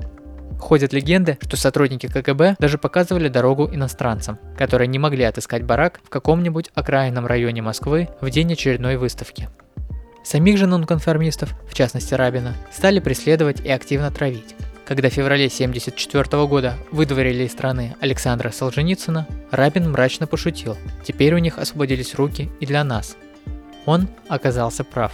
Ходят 0.58 0.92
легенды, 0.92 1.38
что 1.42 1.56
сотрудники 1.56 2.06
КГБ 2.06 2.56
даже 2.58 2.78
показывали 2.78 3.28
дорогу 3.28 3.68
иностранцам, 3.72 4.38
которые 4.56 4.88
не 4.88 4.98
могли 4.98 5.24
отыскать 5.24 5.64
барак 5.64 6.00
в 6.02 6.08
каком-нибудь 6.08 6.70
окраинном 6.74 7.26
районе 7.26 7.62
Москвы 7.62 8.08
в 8.20 8.30
день 8.30 8.52
очередной 8.52 8.96
выставки. 8.96 9.48
Самих 10.24 10.58
же 10.58 10.66
нонконформистов, 10.66 11.54
в 11.68 11.74
частности 11.74 12.14
Рабина, 12.14 12.54
стали 12.72 13.00
преследовать 13.00 13.60
и 13.60 13.70
активно 13.70 14.10
травить. 14.10 14.56
Когда 14.88 15.10
в 15.10 15.12
феврале 15.12 15.48
1974 15.48 16.46
года 16.46 16.78
выдворили 16.90 17.44
из 17.44 17.52
страны 17.52 17.94
Александра 18.00 18.50
Солженицына, 18.50 19.26
Рабин 19.50 19.90
мрачно 19.90 20.26
пошутил, 20.26 20.78
теперь 21.04 21.34
у 21.34 21.38
них 21.38 21.58
освободились 21.58 22.14
руки 22.14 22.48
и 22.58 22.64
для 22.64 22.82
нас. 22.84 23.18
Он 23.84 24.08
оказался 24.28 24.84
прав. 24.84 25.12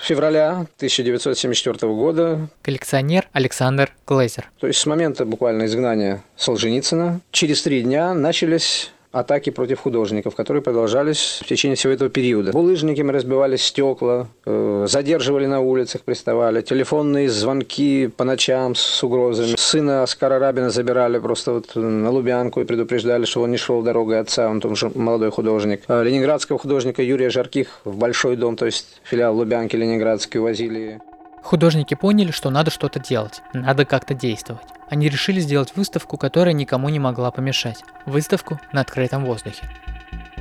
Февраля 0.00 0.64
1974 0.76 1.92
года 1.92 2.48
коллекционер 2.62 3.28
Александр 3.32 3.92
Глейзер. 4.06 4.50
То 4.58 4.66
есть 4.66 4.78
с 4.78 4.86
момента 4.86 5.26
буквально 5.26 5.66
изгнания 5.66 6.24
Солженицына 6.36 7.20
через 7.32 7.60
три 7.60 7.82
дня 7.82 8.14
начались 8.14 8.92
атаки 9.12 9.50
против 9.50 9.80
художников, 9.80 10.34
которые 10.34 10.62
продолжались 10.62 11.40
в 11.42 11.46
течение 11.48 11.76
всего 11.76 11.92
этого 11.92 12.10
периода. 12.10 12.52
Булыжниками 12.52 13.10
разбивали 13.10 13.56
стекла, 13.56 14.28
э, 14.46 14.86
задерживали 14.88 15.46
на 15.46 15.60
улицах, 15.60 16.02
приставали, 16.02 16.60
телефонные 16.62 17.28
звонки 17.28 18.08
по 18.16 18.24
ночам 18.24 18.74
с 18.74 19.02
угрозами. 19.02 19.54
Сына 19.56 20.02
Оскара 20.02 20.38
Рабина 20.38 20.70
забирали 20.70 21.18
просто 21.18 21.52
вот 21.52 21.74
на 21.74 22.10
Лубянку 22.10 22.60
и 22.60 22.64
предупреждали, 22.64 23.24
что 23.24 23.42
он 23.42 23.50
не 23.50 23.56
шел 23.56 23.82
дорогой 23.82 24.20
отца, 24.20 24.48
он 24.48 24.60
там 24.60 24.76
же 24.76 24.90
молодой 24.94 25.30
художник. 25.30 25.82
Ленинградского 25.88 26.58
художника 26.58 27.02
Юрия 27.02 27.30
Жарких 27.30 27.80
в 27.84 27.96
Большой 27.96 28.36
дом, 28.36 28.56
то 28.56 28.66
есть 28.66 29.00
филиал 29.02 29.36
Лубянки 29.36 29.76
Ленинградский, 29.76 30.40
увозили. 30.40 31.00
Художники 31.42 31.94
поняли, 31.94 32.30
что 32.30 32.50
надо 32.50 32.70
что-то 32.70 33.00
делать, 33.00 33.42
надо 33.52 33.84
как-то 33.84 34.14
действовать 34.14 34.66
они 34.90 35.08
решили 35.08 35.40
сделать 35.40 35.74
выставку, 35.76 36.18
которая 36.18 36.52
никому 36.52 36.88
не 36.90 36.98
могла 36.98 37.30
помешать. 37.30 37.82
Выставку 38.04 38.60
на 38.72 38.82
открытом 38.82 39.24
воздухе. 39.24 39.66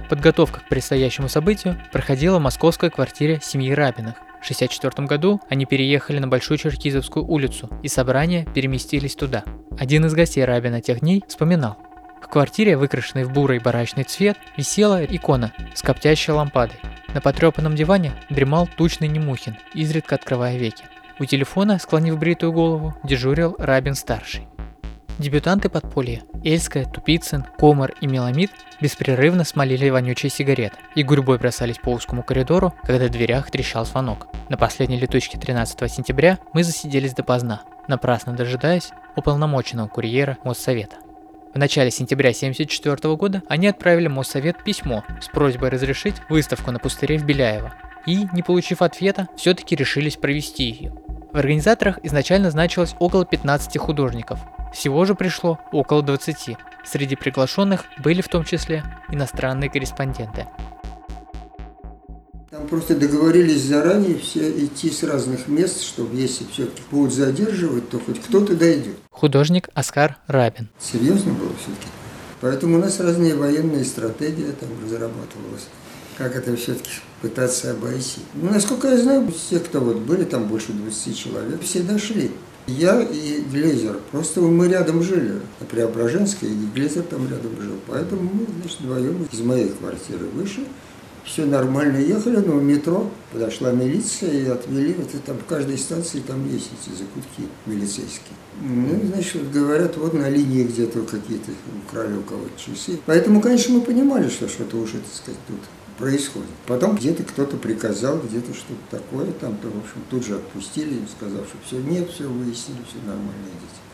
Подготовка 0.10 0.60
к 0.60 0.68
предстоящему 0.68 1.30
событию 1.30 1.78
проходила 1.92 2.40
в 2.40 2.42
московской 2.42 2.90
квартире 2.90 3.40
семьи 3.42 3.72
Рабиных. 3.72 4.16
В 4.42 4.50
1964 4.50 5.08
году 5.08 5.40
они 5.50 5.66
переехали 5.66 6.18
на 6.18 6.28
Большую 6.28 6.58
Черкизовскую 6.58 7.26
улицу, 7.26 7.70
и 7.84 7.88
собрания 7.88 8.46
переместились 8.46 9.16
туда. 9.16 9.44
Один 9.78 10.06
из 10.06 10.14
гостей 10.14 10.44
Рабина 10.44 10.82
тех 10.82 11.02
дней 11.02 11.24
вспоминал. 11.28 11.78
В 12.22 12.28
квартире, 12.28 12.78
выкрашенной 12.78 13.24
в 13.24 13.32
бурый 13.32 13.60
барачный 13.60 14.04
цвет, 14.04 14.38
висела 14.56 15.04
икона 15.04 15.52
с 15.74 15.82
коптящей 15.82 16.34
лампадой. 16.34 16.80
На 17.14 17.22
потрепанном 17.22 17.76
диване 17.76 18.14
дремал 18.30 18.68
тучный 18.68 19.08
Немухин, 19.08 19.58
изредка 19.74 20.16
открывая 20.16 20.58
веки. 20.58 20.86
У 21.20 21.26
телефона, 21.26 21.80
склонив 21.80 22.20
бритую 22.20 22.54
голову, 22.54 22.96
дежурил 23.04 23.56
Рабин-старший. 23.58 24.48
Дебютанты 25.18 25.68
подполья 25.68 26.22
Эльская, 26.46 26.86
Тупицын, 26.86 27.46
Комар 27.58 27.94
и 28.00 28.08
Меламид 28.08 28.52
беспрерывно 28.80 29.44
смолили 29.44 29.90
вонючие 29.90 30.30
сигареты 30.30 30.78
и 30.96 31.04
гурьбой 31.04 31.38
бросались 31.38 31.78
по 31.78 31.90
узкому 31.90 32.24
коридору, 32.24 32.74
когда 32.84 33.08
в 33.08 33.10
дверях 33.10 33.52
трещал 33.52 33.86
звонок. 33.86 34.28
На 34.48 34.56
последней 34.56 34.98
летучке 34.98 35.38
13 35.38 35.92
сентября 35.92 36.40
мы 36.54 36.64
засиделись 36.64 37.14
допоздна, 37.14 37.64
напрасно 37.90 38.34
дожидаясь 38.34 38.92
уполномоченного 39.18 39.90
курьера 39.90 40.38
Моссовета. 40.46 40.96
Начале 41.60 41.92
сентября 41.92 42.30
1974 42.30 43.18
года 43.18 43.44
они 43.50 43.68
отправили 43.68 44.08
Моссовет 44.08 44.64
письмо 44.64 45.04
с 45.22 45.28
просьбой 45.28 45.68
разрешить 45.68 46.16
выставку 46.30 46.72
на 46.72 46.80
пустыре 46.80 47.18
в 47.18 47.26
Беляево. 47.26 47.74
И, 48.06 48.30
не 48.32 48.44
получив 48.44 48.82
ответа, 48.82 49.28
все-таки 49.36 49.76
решились 49.76 50.16
провести 50.16 50.64
ее. 50.64 50.94
В 51.34 51.38
организаторах 51.38 52.00
изначально 52.02 52.50
значилось 52.50 52.96
около 53.00 53.26
15 53.26 53.78
художников. 53.78 54.40
Всего 54.74 55.04
же 55.04 55.16
пришло 55.16 55.60
около 55.74 56.02
20. 56.02 56.56
Среди 56.86 57.18
приглашенных 57.18 57.84
были 58.02 58.22
в 58.22 58.30
том 58.30 58.46
числе 58.46 58.82
иностранные 59.12 59.70
корреспонденты. 59.70 60.48
Там 62.52 62.68
просто 62.68 62.96
договорились 62.96 63.64
заранее 63.64 64.18
все 64.18 64.50
идти 64.64 64.90
с 64.90 65.04
разных 65.04 65.50
мест, 65.50 65.84
чтобы 65.84 66.16
если 66.16 66.46
все-таки 66.46 66.82
будут 66.90 67.14
задерживать, 67.14 67.90
то 67.90 68.00
хоть 68.00 68.22
кто-то 68.22 68.56
дойдет. 68.56 68.96
Художник 69.20 69.68
Оскар 69.74 70.18
Рабин. 70.28 70.70
Серьезно 70.80 71.34
было 71.34 71.52
все-таки. 71.62 71.88
Поэтому 72.40 72.78
у 72.78 72.80
нас 72.80 73.02
разные 73.02 73.36
военные 73.36 73.84
стратегии 73.84 74.52
там 74.58 74.70
разрабатывалась 74.82 75.68
как 76.18 76.36
это 76.36 76.54
все-таки 76.58 76.92
пытаться 77.22 77.72
обойти. 77.72 78.20
Ну, 78.34 78.52
насколько 78.52 78.90
я 78.90 78.98
знаю, 78.98 79.32
все, 79.32 79.60
кто 79.60 79.80
вот 79.80 80.00
были, 80.00 80.26
там 80.26 80.48
больше 80.48 80.74
20 80.74 81.18
человек, 81.18 81.62
все 81.62 81.80
дошли. 81.80 82.32
Я 82.68 83.02
и 83.02 83.42
Глезер, 83.42 84.00
просто 84.12 84.42
мы 84.42 84.68
рядом 84.68 85.02
жили, 85.02 85.42
на 85.62 85.66
Преображенской, 85.66 86.50
и 86.50 86.66
Глезер 86.76 87.04
там 87.04 87.28
рядом 87.30 87.60
жил. 87.62 87.76
Поэтому 87.88 88.22
мы, 88.22 88.46
значит, 88.62 88.82
вдвоем 88.82 89.28
из 89.32 89.40
моей 89.40 89.70
квартиры 89.70 90.26
вышли, 90.34 90.66
все 91.26 91.46
нормально 91.46 91.98
ехали, 91.98 92.38
но 92.38 92.54
в 92.54 92.64
метро 92.64 93.10
подошла 93.32 93.72
милиция 93.72 94.32
и 94.32 94.46
отвели, 94.46 94.94
вот 94.94 95.10
там 95.24 95.38
в 95.38 95.46
каждой 95.46 95.78
станции 95.78 96.20
там 96.20 96.48
есть 96.52 96.70
эти 96.82 96.96
закутки 96.96 97.44
милицейские. 97.66 98.36
Ну, 98.62 99.00
значит, 99.14 99.52
говорят, 99.52 99.98
вот 99.98 100.14
на 100.14 100.30
линии 100.30 100.64
где-то 100.64 101.02
какие-то 101.04 101.52
украли 101.86 102.16
у 102.18 102.24
кого-то 102.24 102.52
часы. 102.60 103.00
Поэтому, 103.06 103.42
конечно, 103.42 103.76
мы 103.76 103.82
понимали, 103.82 104.30
что 104.30 104.48
что-то 104.48 104.78
уже, 104.78 104.94
так 104.94 105.14
сказать, 105.14 105.40
тут 105.48 105.60
происходит. 105.98 106.50
Потом 106.66 106.96
где-то 106.96 107.24
кто-то 107.24 107.58
приказал, 107.58 108.20
где-то 108.20 108.54
что-то 108.54 108.98
такое, 108.98 109.32
там, 109.34 109.58
то, 109.58 109.68
в 109.68 109.78
общем, 109.78 110.02
тут 110.10 110.26
же 110.26 110.36
отпустили, 110.36 111.00
сказав, 111.18 111.46
что 111.48 111.58
все, 111.66 111.78
нет, 111.78 112.10
все 112.10 112.28
выяснили, 112.28 112.80
все 112.88 112.98
нормально, 113.06 113.48
идите. 113.48 113.89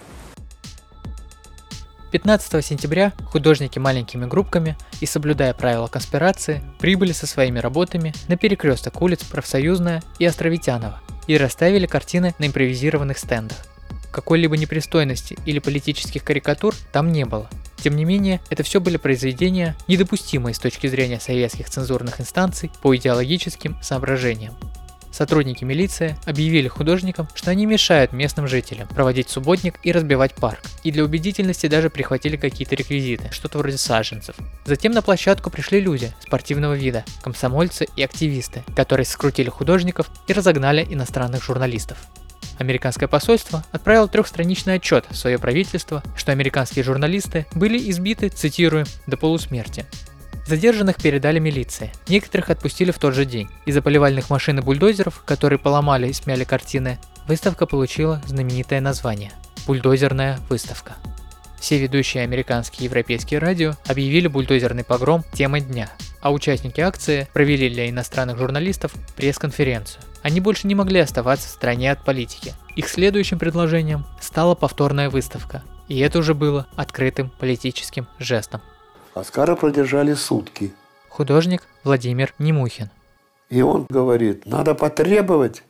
15 2.15 2.65
сентября 2.65 3.11
художники 3.25 3.77
маленькими 3.77 4.25
группками 4.25 4.77
и 5.01 5.05
соблюдая 5.05 5.53
правила 5.53 5.87
конспирации 5.87 6.63
прибыли 6.79 7.11
со 7.11 7.27
своими 7.27 7.59
работами 7.59 8.13
на 8.29 8.37
перекресток 8.37 9.01
улиц 9.01 9.25
Профсоюзная 9.25 10.01
и 10.17 10.23
Островитянова 10.23 11.01
и 11.27 11.35
расставили 11.35 11.87
картины 11.87 12.33
на 12.39 12.47
импровизированных 12.47 13.17
стендах. 13.17 13.57
Какой-либо 14.13 14.55
непристойности 14.55 15.37
или 15.45 15.59
политических 15.59 16.23
карикатур 16.23 16.73
там 16.93 17.11
не 17.11 17.25
было. 17.25 17.49
Тем 17.83 17.97
не 17.97 18.05
менее, 18.05 18.39
это 18.49 18.63
все 18.63 18.79
были 18.79 18.95
произведения, 18.95 19.75
недопустимые 19.89 20.53
с 20.53 20.59
точки 20.59 20.87
зрения 20.87 21.19
советских 21.19 21.69
цензурных 21.69 22.21
инстанций 22.21 22.71
по 22.81 22.95
идеологическим 22.95 23.77
соображениям. 23.81 24.55
Сотрудники 25.15 25.63
милиции 25.63 26.17
объявили 26.25 26.67
художникам, 26.67 27.29
что 27.35 27.49
они 27.49 27.65
мешают 27.65 28.11
местным 28.11 28.49
жителям 28.49 28.89
проводить 28.89 29.29
субботник 29.29 29.79
и 29.81 29.93
разбивать 29.93 30.35
парк, 30.35 30.59
и 30.83 30.91
для 30.91 31.05
убедительности 31.05 31.67
даже 31.67 31.89
прихватили 31.89 32.35
какие-то 32.35 32.75
реквизиты, 32.75 33.29
что-то 33.31 33.59
вроде 33.59 33.77
саженцев. 33.77 34.35
Затем 34.65 34.91
на 34.91 35.01
площадку 35.01 35.49
пришли 35.49 35.79
люди 35.79 36.11
спортивного 36.19 36.73
вида, 36.73 37.05
комсомольцы 37.23 37.87
и 37.95 38.03
активисты, 38.03 38.65
которые 38.75 39.05
скрутили 39.05 39.47
художников 39.47 40.11
и 40.27 40.33
разогнали 40.33 40.85
иностранных 40.89 41.41
журналистов. 41.41 41.97
Американское 42.57 43.07
посольство 43.07 43.63
отправило 43.71 44.09
трехстраничный 44.09 44.73
отчет 44.73 45.05
в 45.09 45.15
свое 45.15 45.39
правительство, 45.39 46.03
что 46.17 46.33
американские 46.33 46.83
журналисты 46.83 47.45
были 47.55 47.89
избиты, 47.89 48.27
цитирую, 48.27 48.85
до 49.07 49.15
полусмерти. 49.15 49.85
Задержанных 50.45 50.97
передали 50.97 51.39
милиции. 51.39 51.91
Некоторых 52.07 52.51
отпустили 52.51 52.91
в 52.91 52.99
тот 52.99 53.15
же 53.15 53.25
день. 53.25 53.49
Из-за 53.65 53.81
поливальных 53.81 54.29
машин 54.29 54.59
и 54.59 54.61
бульдозеров, 54.61 55.23
которые 55.25 55.57
поломали 55.57 56.07
и 56.07 56.13
смяли 56.13 56.43
картины, 56.43 56.99
выставка 57.27 57.65
получила 57.65 58.21
знаменитое 58.27 58.79
название– 58.79 59.31
«Бульдозерная 59.65 60.39
выставка». 60.47 60.93
Все 61.59 61.79
ведущие 61.79 62.23
американские 62.23 62.81
и 62.81 62.83
европейские 62.89 63.39
радио 63.39 63.73
объявили 63.87 64.27
бульдозерный 64.27 64.83
погром 64.83 65.23
темой 65.33 65.61
дня, 65.61 65.89
а 66.21 66.31
участники 66.31 66.79
акции 66.79 67.27
провели 67.33 67.67
для 67.67 67.89
иностранных 67.89 68.37
журналистов 68.37 68.93
пресс-конференцию. 69.15 70.03
Они 70.21 70.41
больше 70.41 70.67
не 70.67 70.75
могли 70.75 70.99
оставаться 70.99 71.47
в 71.47 71.51
стороне 71.51 71.91
от 71.91 72.05
политики. 72.05 72.53
Их 72.75 72.87
следующим 72.87 73.39
предложением 73.39 74.05
стала 74.21 74.53
повторная 74.53 75.09
выставка, 75.09 75.63
и 75.87 75.97
это 75.97 76.19
уже 76.19 76.35
было 76.35 76.67
открытым 76.75 77.31
политическим 77.39 78.07
жестом. 78.19 78.61
Оскара 79.15 79.55
продержали 79.55 80.13
сутки. 80.13 80.73
Художник 81.07 81.63
Владимир 81.85 82.33
Немухин. 82.37 82.89
И 83.49 83.61
он 83.61 83.85
говорит, 83.87 84.45
надо 84.45 84.75
потребовать, 84.75 85.63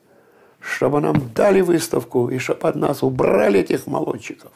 чтобы 0.59 0.99
нам 0.99 1.31
дали 1.31 1.61
выставку 1.61 2.29
и 2.29 2.39
чтобы 2.39 2.67
от 2.67 2.75
нас 2.75 3.03
убрали 3.03 3.59
этих 3.59 3.85
молодчиков. 3.85 4.51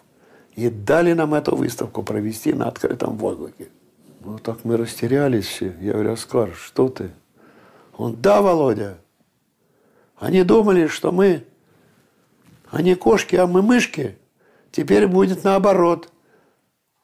И 0.55 0.69
дали 0.69 1.13
нам 1.13 1.35
эту 1.35 1.55
выставку 1.55 2.01
провести 2.01 2.51
на 2.53 2.67
открытом 2.67 3.15
воздухе. 3.17 3.67
Ну, 4.25 4.39
так 4.39 4.65
мы 4.65 4.75
растерялись 4.75 5.45
все. 5.45 5.75
Я 5.79 5.93
говорю, 5.93 6.13
Оскар, 6.13 6.55
что 6.55 6.89
ты? 6.89 7.11
Он, 7.95 8.15
да, 8.19 8.41
Володя. 8.41 8.97
Они 10.17 10.43
думали, 10.43 10.87
что 10.87 11.11
мы, 11.11 11.45
они 12.71 12.95
кошки, 12.95 13.35
а 13.35 13.45
мы 13.45 13.61
мышки. 13.61 14.17
Теперь 14.71 15.05
будет 15.07 15.43
наоборот. 15.43 16.09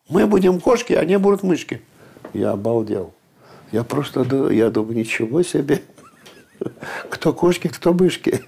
Мы 0.10 0.28
будем 0.28 0.60
кошки, 0.60 0.94
а 0.94 1.02
они 1.02 1.18
будут 1.18 1.44
мышки. 1.44 1.82
Я 2.34 2.52
обалдел. 2.52 3.14
Я 3.72 3.84
просто, 3.84 4.50
я 4.52 4.70
думаю, 4.70 4.98
ничего 4.98 5.44
себе. 5.44 5.82
Кто 7.10 7.34
кошки, 7.34 7.68
кто 7.68 7.94
мышки. 7.94 8.42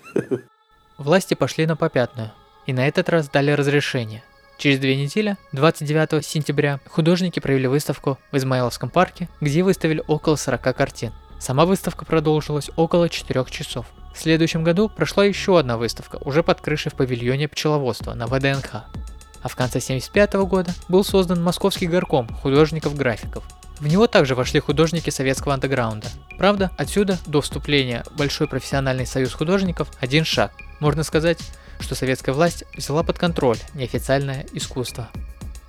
Власти 0.97 1.33
пошли 1.33 1.65
на 1.65 1.75
попятную. 1.75 2.31
И 2.65 2.73
на 2.73 2.87
этот 2.87 3.09
раз 3.09 3.29
дали 3.29 3.51
разрешение– 3.51 4.23
Через 4.57 4.79
две 4.79 4.95
недели, 4.95 5.37
29 5.51 6.25
сентября, 6.25 6.79
художники 6.89 7.39
провели 7.39 7.67
выставку 7.67 8.17
в 8.31 8.37
Измаиловском 8.37 8.89
парке, 8.89 9.29
где 9.39 9.61
выставили 9.61 10.03
около 10.07 10.35
40 10.35 10.75
картин. 10.75 11.13
Сама 11.39 11.65
выставка 11.65 12.05
продолжилась 12.05 12.71
около 12.75 13.07
4 13.07 13.45
часов. 13.51 13.85
В 14.15 14.19
следующем 14.19 14.63
году 14.63 14.89
прошла 14.89 15.25
еще 15.25 15.59
одна 15.59 15.77
выставка, 15.77 16.17
уже 16.25 16.41
под 16.41 16.59
крышей 16.59 16.91
в 16.91 16.95
павильоне 16.95 17.47
пчеловодства 17.47 18.15
на 18.15 18.25
ВДНХ. 18.25 18.85
А 19.41 19.47
в 19.47 19.55
конце 19.55 19.79
1975 19.79 20.33
года 20.47 20.73
был 20.87 21.03
создан 21.03 21.43
Московский 21.43 21.87
горком 21.87 22.27
художников-графиков. 22.27 23.43
В 23.79 23.87
него 23.87 24.07
также 24.07 24.33
вошли 24.33 24.59
художники 24.59 25.09
советского 25.09 25.53
андеграунда. 25.53 26.07
Правда, 26.37 26.71
отсюда 26.77 27.17
до 27.27 27.41
вступления 27.41 28.03
в 28.09 28.17
Большой 28.17 28.47
профессиональный 28.47 29.05
союз 29.05 29.33
художников 29.33 29.89
один 29.99 30.25
шаг. 30.25 30.51
Можно 30.79 31.03
сказать, 31.03 31.39
что 31.79 31.93
советская 31.93 32.33
власть 32.33 32.63
взяла 32.75 33.03
под 33.03 33.19
контроль 33.19 33.57
неофициальное 33.75 34.45
искусство. 34.53 35.09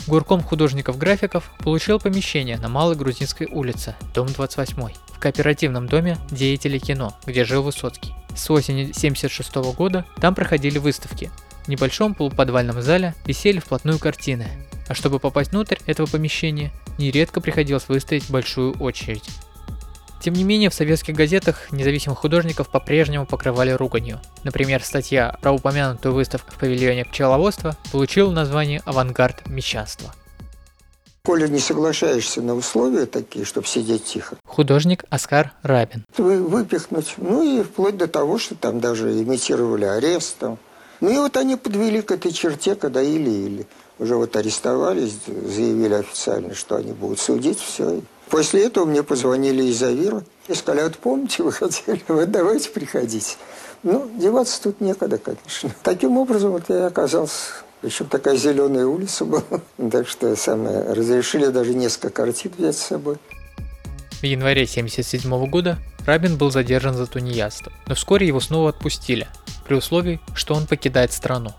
Гурком 0.06 0.42
художников-графиков 0.42 1.50
получил 1.58 2.00
помещение 2.00 2.56
на 2.56 2.70
Малой 2.70 2.96
Грузинской 2.96 3.46
улице, 3.46 3.94
дом 4.14 4.26
28, 4.26 4.94
в 5.08 5.18
кооперативном 5.18 5.86
доме 5.86 6.16
деятелей 6.30 6.78
кино, 6.78 7.14
где 7.26 7.44
жил 7.44 7.62
Высоцкий. 7.62 8.14
С 8.34 8.50
осени 8.50 8.84
1976 8.84 9.76
года 9.76 10.06
там 10.18 10.34
проходили 10.34 10.78
выставки. 10.78 11.30
В 11.68 11.70
небольшом 11.70 12.14
полуподвальном 12.14 12.80
зале 12.80 13.14
висели 13.26 13.58
вплотную 13.58 13.98
картины, 13.98 14.46
а 14.88 14.94
чтобы 14.94 15.18
попасть 15.18 15.50
внутрь 15.50 15.76
этого 15.84 16.06
помещения, 16.06 16.72
нередко 16.96 17.42
приходилось 17.42 17.88
выстоять 17.88 18.30
большую 18.30 18.72
очередь. 18.78 19.28
Тем 20.22 20.32
не 20.32 20.44
менее, 20.44 20.70
в 20.70 20.74
советских 20.74 21.14
газетах 21.14 21.70
независимых 21.70 22.20
художников 22.20 22.70
по-прежнему 22.70 23.26
покрывали 23.26 23.72
руганью. 23.72 24.18
Например, 24.44 24.82
статья 24.82 25.36
про 25.42 25.52
упомянутую 25.52 26.14
выставку 26.14 26.52
в 26.52 26.58
павильоне 26.58 27.04
пчеловодства 27.04 27.76
получила 27.92 28.30
название 28.30 28.80
«Авангард 28.86 29.46
мещанства». 29.46 30.14
Коли 31.22 31.48
не 31.48 31.58
соглашаешься 31.58 32.40
на 32.40 32.54
условия 32.54 33.04
такие, 33.04 33.44
чтобы 33.44 33.66
сидеть 33.66 34.06
тихо. 34.06 34.38
Художник 34.46 35.04
Оскар 35.10 35.52
Рабин. 35.62 36.06
Вы 36.16 36.42
выпихнуть, 36.42 37.12
ну 37.18 37.42
и 37.42 37.62
вплоть 37.62 37.98
до 37.98 38.08
того, 38.08 38.38
что 38.38 38.54
там 38.54 38.80
даже 38.80 39.10
имитировали 39.22 39.84
арест. 39.84 40.38
Там. 40.38 40.58
Ну 41.00 41.10
и 41.10 41.18
вот 41.18 41.36
они 41.36 41.56
подвели 41.56 42.02
к 42.02 42.10
этой 42.10 42.32
черте, 42.32 42.74
когда 42.74 43.02
или-или. 43.02 43.66
Уже 43.98 44.16
вот 44.16 44.36
арестовались, 44.36 45.14
заявили 45.26 45.94
официально, 45.94 46.54
что 46.54 46.76
они 46.76 46.92
будут 46.92 47.18
судить, 47.18 47.58
все. 47.58 48.00
После 48.28 48.64
этого 48.64 48.84
мне 48.84 49.02
позвонили 49.02 49.64
из 49.64 49.82
Авира 49.82 50.22
и 50.48 50.54
сказали, 50.54 50.84
вот 50.84 50.96
помните, 50.98 51.42
вы 51.42 51.52
хотели, 51.52 52.02
вот 52.08 52.30
давайте 52.30 52.70
приходите. 52.70 53.36
Ну, 53.82 54.10
деваться 54.16 54.62
тут 54.62 54.80
некогда, 54.80 55.18
конечно. 55.18 55.70
Таким 55.82 56.18
образом, 56.18 56.52
вот 56.52 56.64
я 56.68 56.86
оказался 56.86 57.64
причем 57.80 58.06
такая 58.06 58.36
зеленая 58.36 58.86
улица 58.86 59.24
была. 59.24 59.42
Так 59.90 60.08
что 60.08 60.34
самое, 60.36 60.92
разрешили 60.92 61.46
даже 61.46 61.74
несколько 61.74 62.10
картин 62.10 62.52
взять 62.58 62.76
с 62.76 62.82
собой. 62.82 63.16
В 64.20 64.24
январе 64.24 64.62
1977 64.62 65.46
года 65.48 65.78
Рабин 66.04 66.36
был 66.36 66.50
задержан 66.50 66.94
за 66.94 67.06
тунеядство, 67.06 67.72
но 67.86 67.94
вскоре 67.94 68.26
его 68.26 68.40
снова 68.40 68.70
отпустили, 68.70 69.28
при 69.68 69.74
условии, 69.74 70.20
что 70.34 70.54
он 70.54 70.66
покидает 70.66 71.12
страну. 71.12 71.52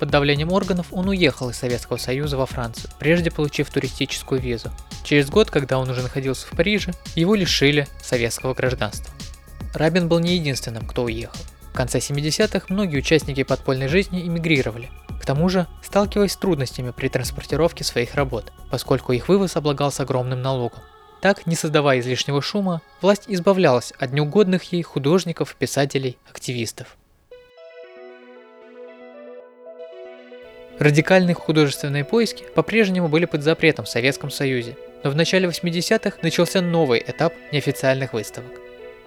Под 0.00 0.10
давлением 0.10 0.50
органов 0.52 0.88
он 0.90 1.08
уехал 1.08 1.50
из 1.50 1.56
Советского 1.58 1.96
Союза 1.96 2.36
во 2.36 2.44
Францию, 2.44 2.90
прежде 2.98 3.30
получив 3.30 3.70
туристическую 3.70 4.40
визу. 4.40 4.70
Через 5.04 5.30
год, 5.30 5.48
когда 5.48 5.78
он 5.78 5.88
уже 5.88 6.02
находился 6.02 6.48
в 6.48 6.56
Париже, 6.56 6.92
его 7.14 7.36
лишили 7.36 7.86
советского 8.02 8.52
гражданства. 8.52 9.14
Рабин 9.74 10.08
был 10.08 10.18
не 10.18 10.34
единственным, 10.34 10.86
кто 10.88 11.04
уехал. 11.04 11.38
В 11.72 11.74
конце 11.74 11.98
70-х 11.98 12.66
многие 12.68 12.98
участники 12.98 13.44
подпольной 13.44 13.86
жизни 13.86 14.26
эмигрировали. 14.26 14.90
К 15.20 15.24
тому 15.24 15.48
же, 15.48 15.68
сталкиваясь 15.84 16.32
с 16.32 16.36
трудностями 16.36 16.90
при 16.90 17.08
транспортировке 17.08 17.84
своих 17.84 18.16
работ, 18.16 18.52
поскольку 18.72 19.12
их 19.12 19.28
вывоз 19.28 19.54
облагался 19.54 20.02
огромным 20.02 20.42
налогом. 20.42 20.80
Так, 21.20 21.46
не 21.46 21.54
создавая 21.54 22.00
излишнего 22.00 22.42
шума, 22.42 22.82
власть 23.00 23.26
избавлялась 23.28 23.92
от 24.00 24.12
неугодных 24.12 24.64
ей 24.72 24.82
художников, 24.82 25.54
писателей, 25.54 26.18
активистов. 26.28 26.96
Радикальные 30.82 31.36
художественные 31.36 32.04
поиски 32.04 32.44
по-прежнему 32.56 33.06
были 33.06 33.24
под 33.24 33.44
запретом 33.44 33.84
в 33.84 33.88
Советском 33.88 34.32
Союзе, 34.32 34.76
но 35.04 35.10
в 35.10 35.14
начале 35.14 35.46
80-х 35.46 36.18
начался 36.22 36.60
новый 36.60 37.00
этап 37.06 37.34
неофициальных 37.52 38.14
выставок. 38.14 38.50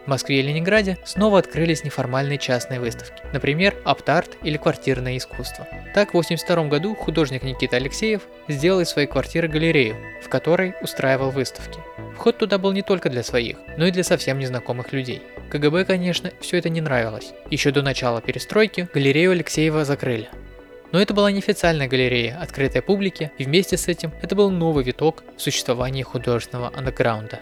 В 0.06 0.08
Москве 0.08 0.40
и 0.40 0.42
Ленинграде 0.42 0.98
снова 1.04 1.38
открылись 1.38 1.84
неформальные 1.84 2.38
частные 2.38 2.80
выставки, 2.80 3.22
например, 3.34 3.76
Аптарт 3.84 4.38
или 4.42 4.56
Квартирное 4.56 5.18
искусство. 5.18 5.68
Так, 5.94 6.14
в 6.14 6.18
1982 6.18 6.70
году 6.70 6.96
художник 6.96 7.44
Никита 7.44 7.76
Алексеев 7.76 8.22
сделал 8.48 8.80
из 8.80 8.88
своей 8.88 9.10
квартиры 9.10 9.50
галерею, 9.50 9.98
в 10.24 10.30
которой 10.30 10.76
устраивал 10.82 11.32
выставки. 11.32 11.82
Вход 12.16 12.38
туда 12.38 12.58
был 12.58 12.72
не 12.72 12.84
только 12.84 13.10
для 13.10 13.22
своих, 13.22 13.58
но 13.76 13.86
и 13.86 13.92
для 13.92 14.06
совсем 14.06 14.40
незнакомых 14.40 14.94
людей. 14.94 15.22
КГБ, 15.52 15.84
конечно, 15.84 16.32
все 16.40 16.58
это 16.58 16.70
не 16.70 16.80
нравилось. 16.80 17.34
Еще 17.50 17.72
до 17.72 17.82
начала 17.82 18.22
перестройки 18.22 18.88
галерею 18.94 19.32
Алексеева 19.32 19.84
закрыли, 19.84 20.30
но 20.96 21.02
это 21.02 21.14
была 21.14 21.30
неофициальная 21.30 21.90
галерея, 21.90 22.40
открытая 22.40 22.82
публике, 22.82 23.30
и 23.38 23.44
вместе 23.44 23.76
с 23.76 23.90
этим 23.90 24.14
это 24.22 24.34
был 24.34 24.50
новый 24.50 24.86
виток 24.86 25.26
в 25.36 25.42
существовании 25.42 26.04
художественного 26.04 26.72
андеграунда. 26.74 27.42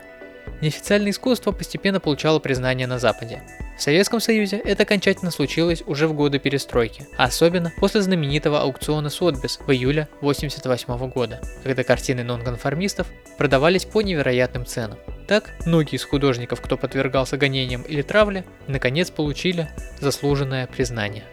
Неофициальное 0.62 1.12
искусство 1.12 1.52
постепенно 1.52 2.00
получало 2.00 2.40
признание 2.40 2.88
на 2.88 2.98
Западе. 2.98 3.44
В 3.78 3.82
Советском 3.84 4.20
Союзе 4.22 4.58
это 4.58 4.82
окончательно 4.82 5.30
случилось 5.30 5.84
уже 5.86 6.08
в 6.08 6.16
годы 6.16 6.40
перестройки, 6.40 7.06
а 7.16 7.26
особенно 7.26 7.72
после 7.78 8.02
знаменитого 8.02 8.60
аукциона 8.60 9.12
Сотбис 9.12 9.60
в 9.60 9.72
июле 9.72 10.08
1988 10.22 11.12
года, 11.12 11.40
когда 11.62 11.84
картины 11.84 12.24
нонконформистов 12.24 13.06
продавались 13.38 13.86
по 13.86 14.02
невероятным 14.02 14.66
ценам. 14.66 14.98
Так, 15.28 15.52
многие 15.68 15.98
из 15.98 16.04
художников, 16.04 16.60
кто 16.60 16.76
подвергался 16.76 17.38
гонениям 17.38 17.84
или 17.84 18.02
травле, 18.02 18.46
наконец 18.66 19.12
получили 19.12 19.70
заслуженное 20.00 20.66
признание. 20.66 21.26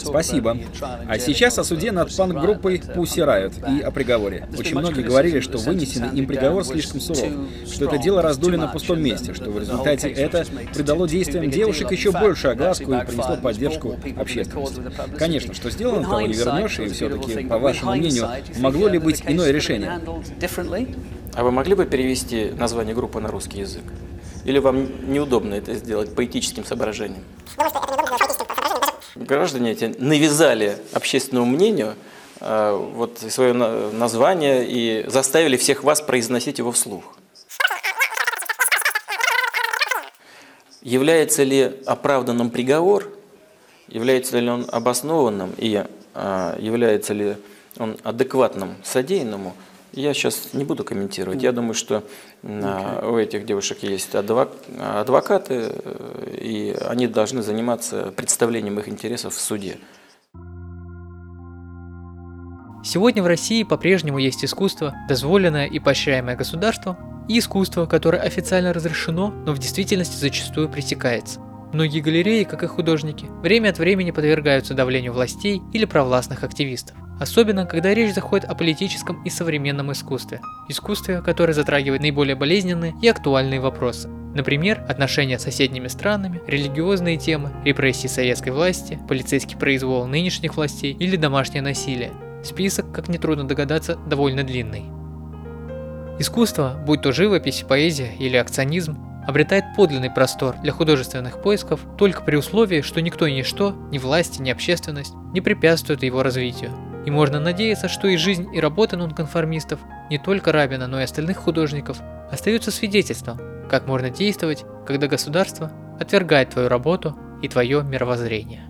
Спасибо. 0.00 0.58
А 1.08 1.18
сейчас 1.18 1.58
о 1.58 1.64
суде 1.64 1.92
над 1.92 2.14
панк-группой 2.14 2.76
Pussy 2.76 3.24
Riot 3.24 3.78
и 3.78 3.80
о 3.80 3.90
приговоре. 3.90 4.48
Очень 4.56 4.78
многие 4.78 5.02
говорили, 5.02 5.40
что 5.40 5.58
вынесенный 5.58 6.18
им 6.18 6.26
приговор 6.26 6.64
слишком 6.64 7.00
суров, 7.00 7.28
что 7.66 7.86
это 7.86 7.98
дело 7.98 8.22
раздули 8.22 8.56
на 8.56 8.68
пустом 8.68 9.00
месте, 9.02 9.34
что 9.34 9.50
в 9.50 9.58
результате 9.58 10.08
это 10.08 10.44
придало 10.74 11.08
действиям 11.08 11.50
девушек 11.50 11.90
еще 11.92 12.12
большую 12.12 12.52
огласку 12.52 12.92
и 12.92 13.04
принесло 13.04 13.36
поддержку 13.36 13.96
общественности. 14.16 14.80
Конечно, 15.18 15.54
что 15.54 15.70
сделано, 15.70 16.04
того 16.04 16.20
не 16.22 16.34
вернешь, 16.34 16.78
и 16.78 16.88
все-таки, 16.88 17.44
по 17.44 17.58
вашему 17.58 17.92
мнению, 17.92 18.28
могло 18.58 18.88
ли 18.88 18.98
быть 18.98 19.22
иное 19.26 19.50
решение? 19.50 20.00
А 21.34 21.44
вы 21.44 21.52
могли 21.52 21.74
бы 21.74 21.86
перевести 21.86 22.50
название 22.56 22.94
группы 22.94 23.20
на 23.20 23.28
русский 23.28 23.60
язык? 23.60 23.84
Или 24.44 24.58
вам 24.58 25.12
неудобно 25.12 25.54
это 25.54 25.74
сделать 25.74 26.14
по 26.14 26.24
этическим 26.24 26.64
соображениям? 26.64 27.22
Граждане 29.24 29.72
эти 29.72 29.94
навязали 29.98 30.78
общественному 30.92 31.46
мнению 31.46 31.94
э, 32.40 32.90
вот 32.94 33.18
свое 33.18 33.52
название 33.52 34.66
и 34.66 35.08
заставили 35.08 35.56
всех 35.56 35.84
вас 35.84 36.00
произносить 36.00 36.58
его 36.58 36.72
вслух. 36.72 37.16
Является 40.82 41.42
ли 41.42 41.72
оправданным 41.84 42.50
приговор, 42.50 43.12
является 43.88 44.38
ли 44.38 44.48
он 44.48 44.66
обоснованным? 44.70 45.52
И 45.58 45.84
а, 46.14 46.56
является 46.58 47.12
ли 47.12 47.36
он 47.78 47.96
адекватным 48.02 48.76
содеянному, 48.82 49.54
я 49.92 50.14
сейчас 50.14 50.50
не 50.52 50.64
буду 50.64 50.84
комментировать. 50.84 51.42
Я 51.42 51.52
думаю, 51.52 51.74
что 51.74 52.04
okay. 52.42 53.10
у 53.10 53.18
этих 53.18 53.44
девушек 53.46 53.82
есть 53.82 54.14
адвокаты, 54.14 55.72
и 56.32 56.76
они 56.86 57.06
должны 57.06 57.42
заниматься 57.42 58.12
представлением 58.16 58.78
их 58.78 58.88
интересов 58.88 59.34
в 59.34 59.40
суде. 59.40 59.78
Сегодня 62.82 63.22
в 63.22 63.26
России 63.26 63.62
по-прежнему 63.62 64.18
есть 64.18 64.44
искусство, 64.44 64.94
дозволенное 65.08 65.66
и 65.66 65.78
поощряемое 65.78 66.34
государством, 66.34 66.96
и 67.28 67.38
искусство, 67.38 67.86
которое 67.86 68.22
официально 68.22 68.72
разрешено, 68.72 69.30
но 69.30 69.52
в 69.52 69.58
действительности 69.58 70.16
зачастую 70.16 70.68
пресекается. 70.68 71.40
Многие 71.72 72.00
галереи, 72.00 72.44
как 72.44 72.62
и 72.64 72.66
художники, 72.66 73.26
время 73.42 73.68
от 73.68 73.78
времени 73.78 74.10
подвергаются 74.10 74.74
давлению 74.74 75.12
властей 75.12 75.62
или 75.72 75.84
провластных 75.84 76.42
активистов. 76.42 76.96
Особенно, 77.20 77.66
когда 77.66 77.92
речь 77.92 78.14
заходит 78.14 78.48
о 78.48 78.54
политическом 78.54 79.22
и 79.24 79.30
современном 79.30 79.92
искусстве. 79.92 80.40
Искусстве, 80.68 81.20
которое 81.20 81.52
затрагивает 81.52 82.00
наиболее 82.00 82.34
болезненные 82.34 82.94
и 83.02 83.08
актуальные 83.08 83.60
вопросы. 83.60 84.08
Например, 84.08 84.82
отношения 84.88 85.38
с 85.38 85.42
соседними 85.42 85.88
странами, 85.88 86.40
религиозные 86.46 87.18
темы, 87.18 87.52
репрессии 87.62 88.06
советской 88.06 88.50
власти, 88.50 88.98
полицейский 89.06 89.58
произвол 89.58 90.06
нынешних 90.06 90.56
властей 90.56 90.96
или 90.98 91.16
домашнее 91.16 91.60
насилие. 91.60 92.12
Список, 92.42 92.90
как 92.90 93.08
нетрудно 93.08 93.46
догадаться, 93.46 93.96
довольно 93.96 94.42
длинный. 94.42 94.84
Искусство, 96.18 96.82
будь 96.86 97.02
то 97.02 97.12
живопись, 97.12 97.64
поэзия 97.68 98.14
или 98.18 98.38
акционизм, 98.38 98.96
обретает 99.26 99.64
подлинный 99.76 100.10
простор 100.10 100.56
для 100.62 100.72
художественных 100.72 101.42
поисков 101.42 101.80
только 101.98 102.22
при 102.22 102.36
условии, 102.36 102.80
что 102.80 103.02
никто 103.02 103.26
и 103.26 103.34
ничто, 103.34 103.74
ни 103.90 103.98
власти, 103.98 104.40
ни 104.40 104.48
общественность, 104.48 105.12
не 105.34 105.42
препятствует 105.42 106.02
его 106.02 106.22
развитию. 106.22 106.70
И 107.06 107.10
можно 107.10 107.40
надеяться, 107.40 107.88
что 107.88 108.08
и 108.08 108.16
жизнь, 108.16 108.48
и 108.54 108.60
работа 108.60 108.96
нонконформистов, 108.96 109.80
не 110.10 110.18
только 110.18 110.52
Рабина, 110.52 110.86
но 110.86 111.00
и 111.00 111.04
остальных 111.04 111.38
художников, 111.38 111.98
остаются 112.30 112.70
свидетельством, 112.70 113.38
как 113.70 113.86
можно 113.86 114.10
действовать, 114.10 114.64
когда 114.86 115.06
государство 115.06 115.72
отвергает 115.98 116.50
твою 116.50 116.68
работу 116.68 117.16
и 117.42 117.48
твое 117.48 117.82
мировоззрение. 117.82 118.66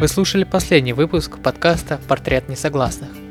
Вы 0.00 0.08
слушали 0.08 0.42
последний 0.42 0.92
выпуск 0.92 1.38
подкаста 1.38 2.00
«Портрет 2.08 2.48
несогласных». 2.48 3.21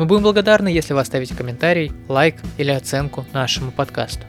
Мы 0.00 0.06
будем 0.06 0.22
благодарны, 0.22 0.68
если 0.68 0.94
вы 0.94 1.00
оставите 1.00 1.34
комментарий, 1.34 1.92
лайк 2.08 2.36
или 2.56 2.70
оценку 2.70 3.26
нашему 3.34 3.70
подкасту. 3.70 4.24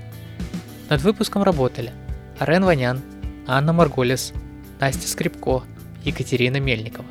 Над 0.89 1.01
выпуском 1.01 1.43
работали 1.43 1.93
Арен 2.39 2.65
Ванян, 2.65 2.99
Анна 3.47 3.71
Марголес, 3.71 4.33
Настя 4.81 5.07
Скрипко, 5.07 5.63
Екатерина 6.03 6.57
Мельникова. 6.57 7.05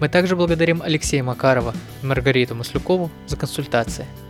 Мы 0.00 0.08
также 0.08 0.34
благодарим 0.34 0.82
Алексея 0.82 1.22
Макарова 1.22 1.74
и 2.02 2.06
Маргариту 2.06 2.56
Маслюкову 2.56 3.08
за 3.28 3.36
консультации– 3.36 4.06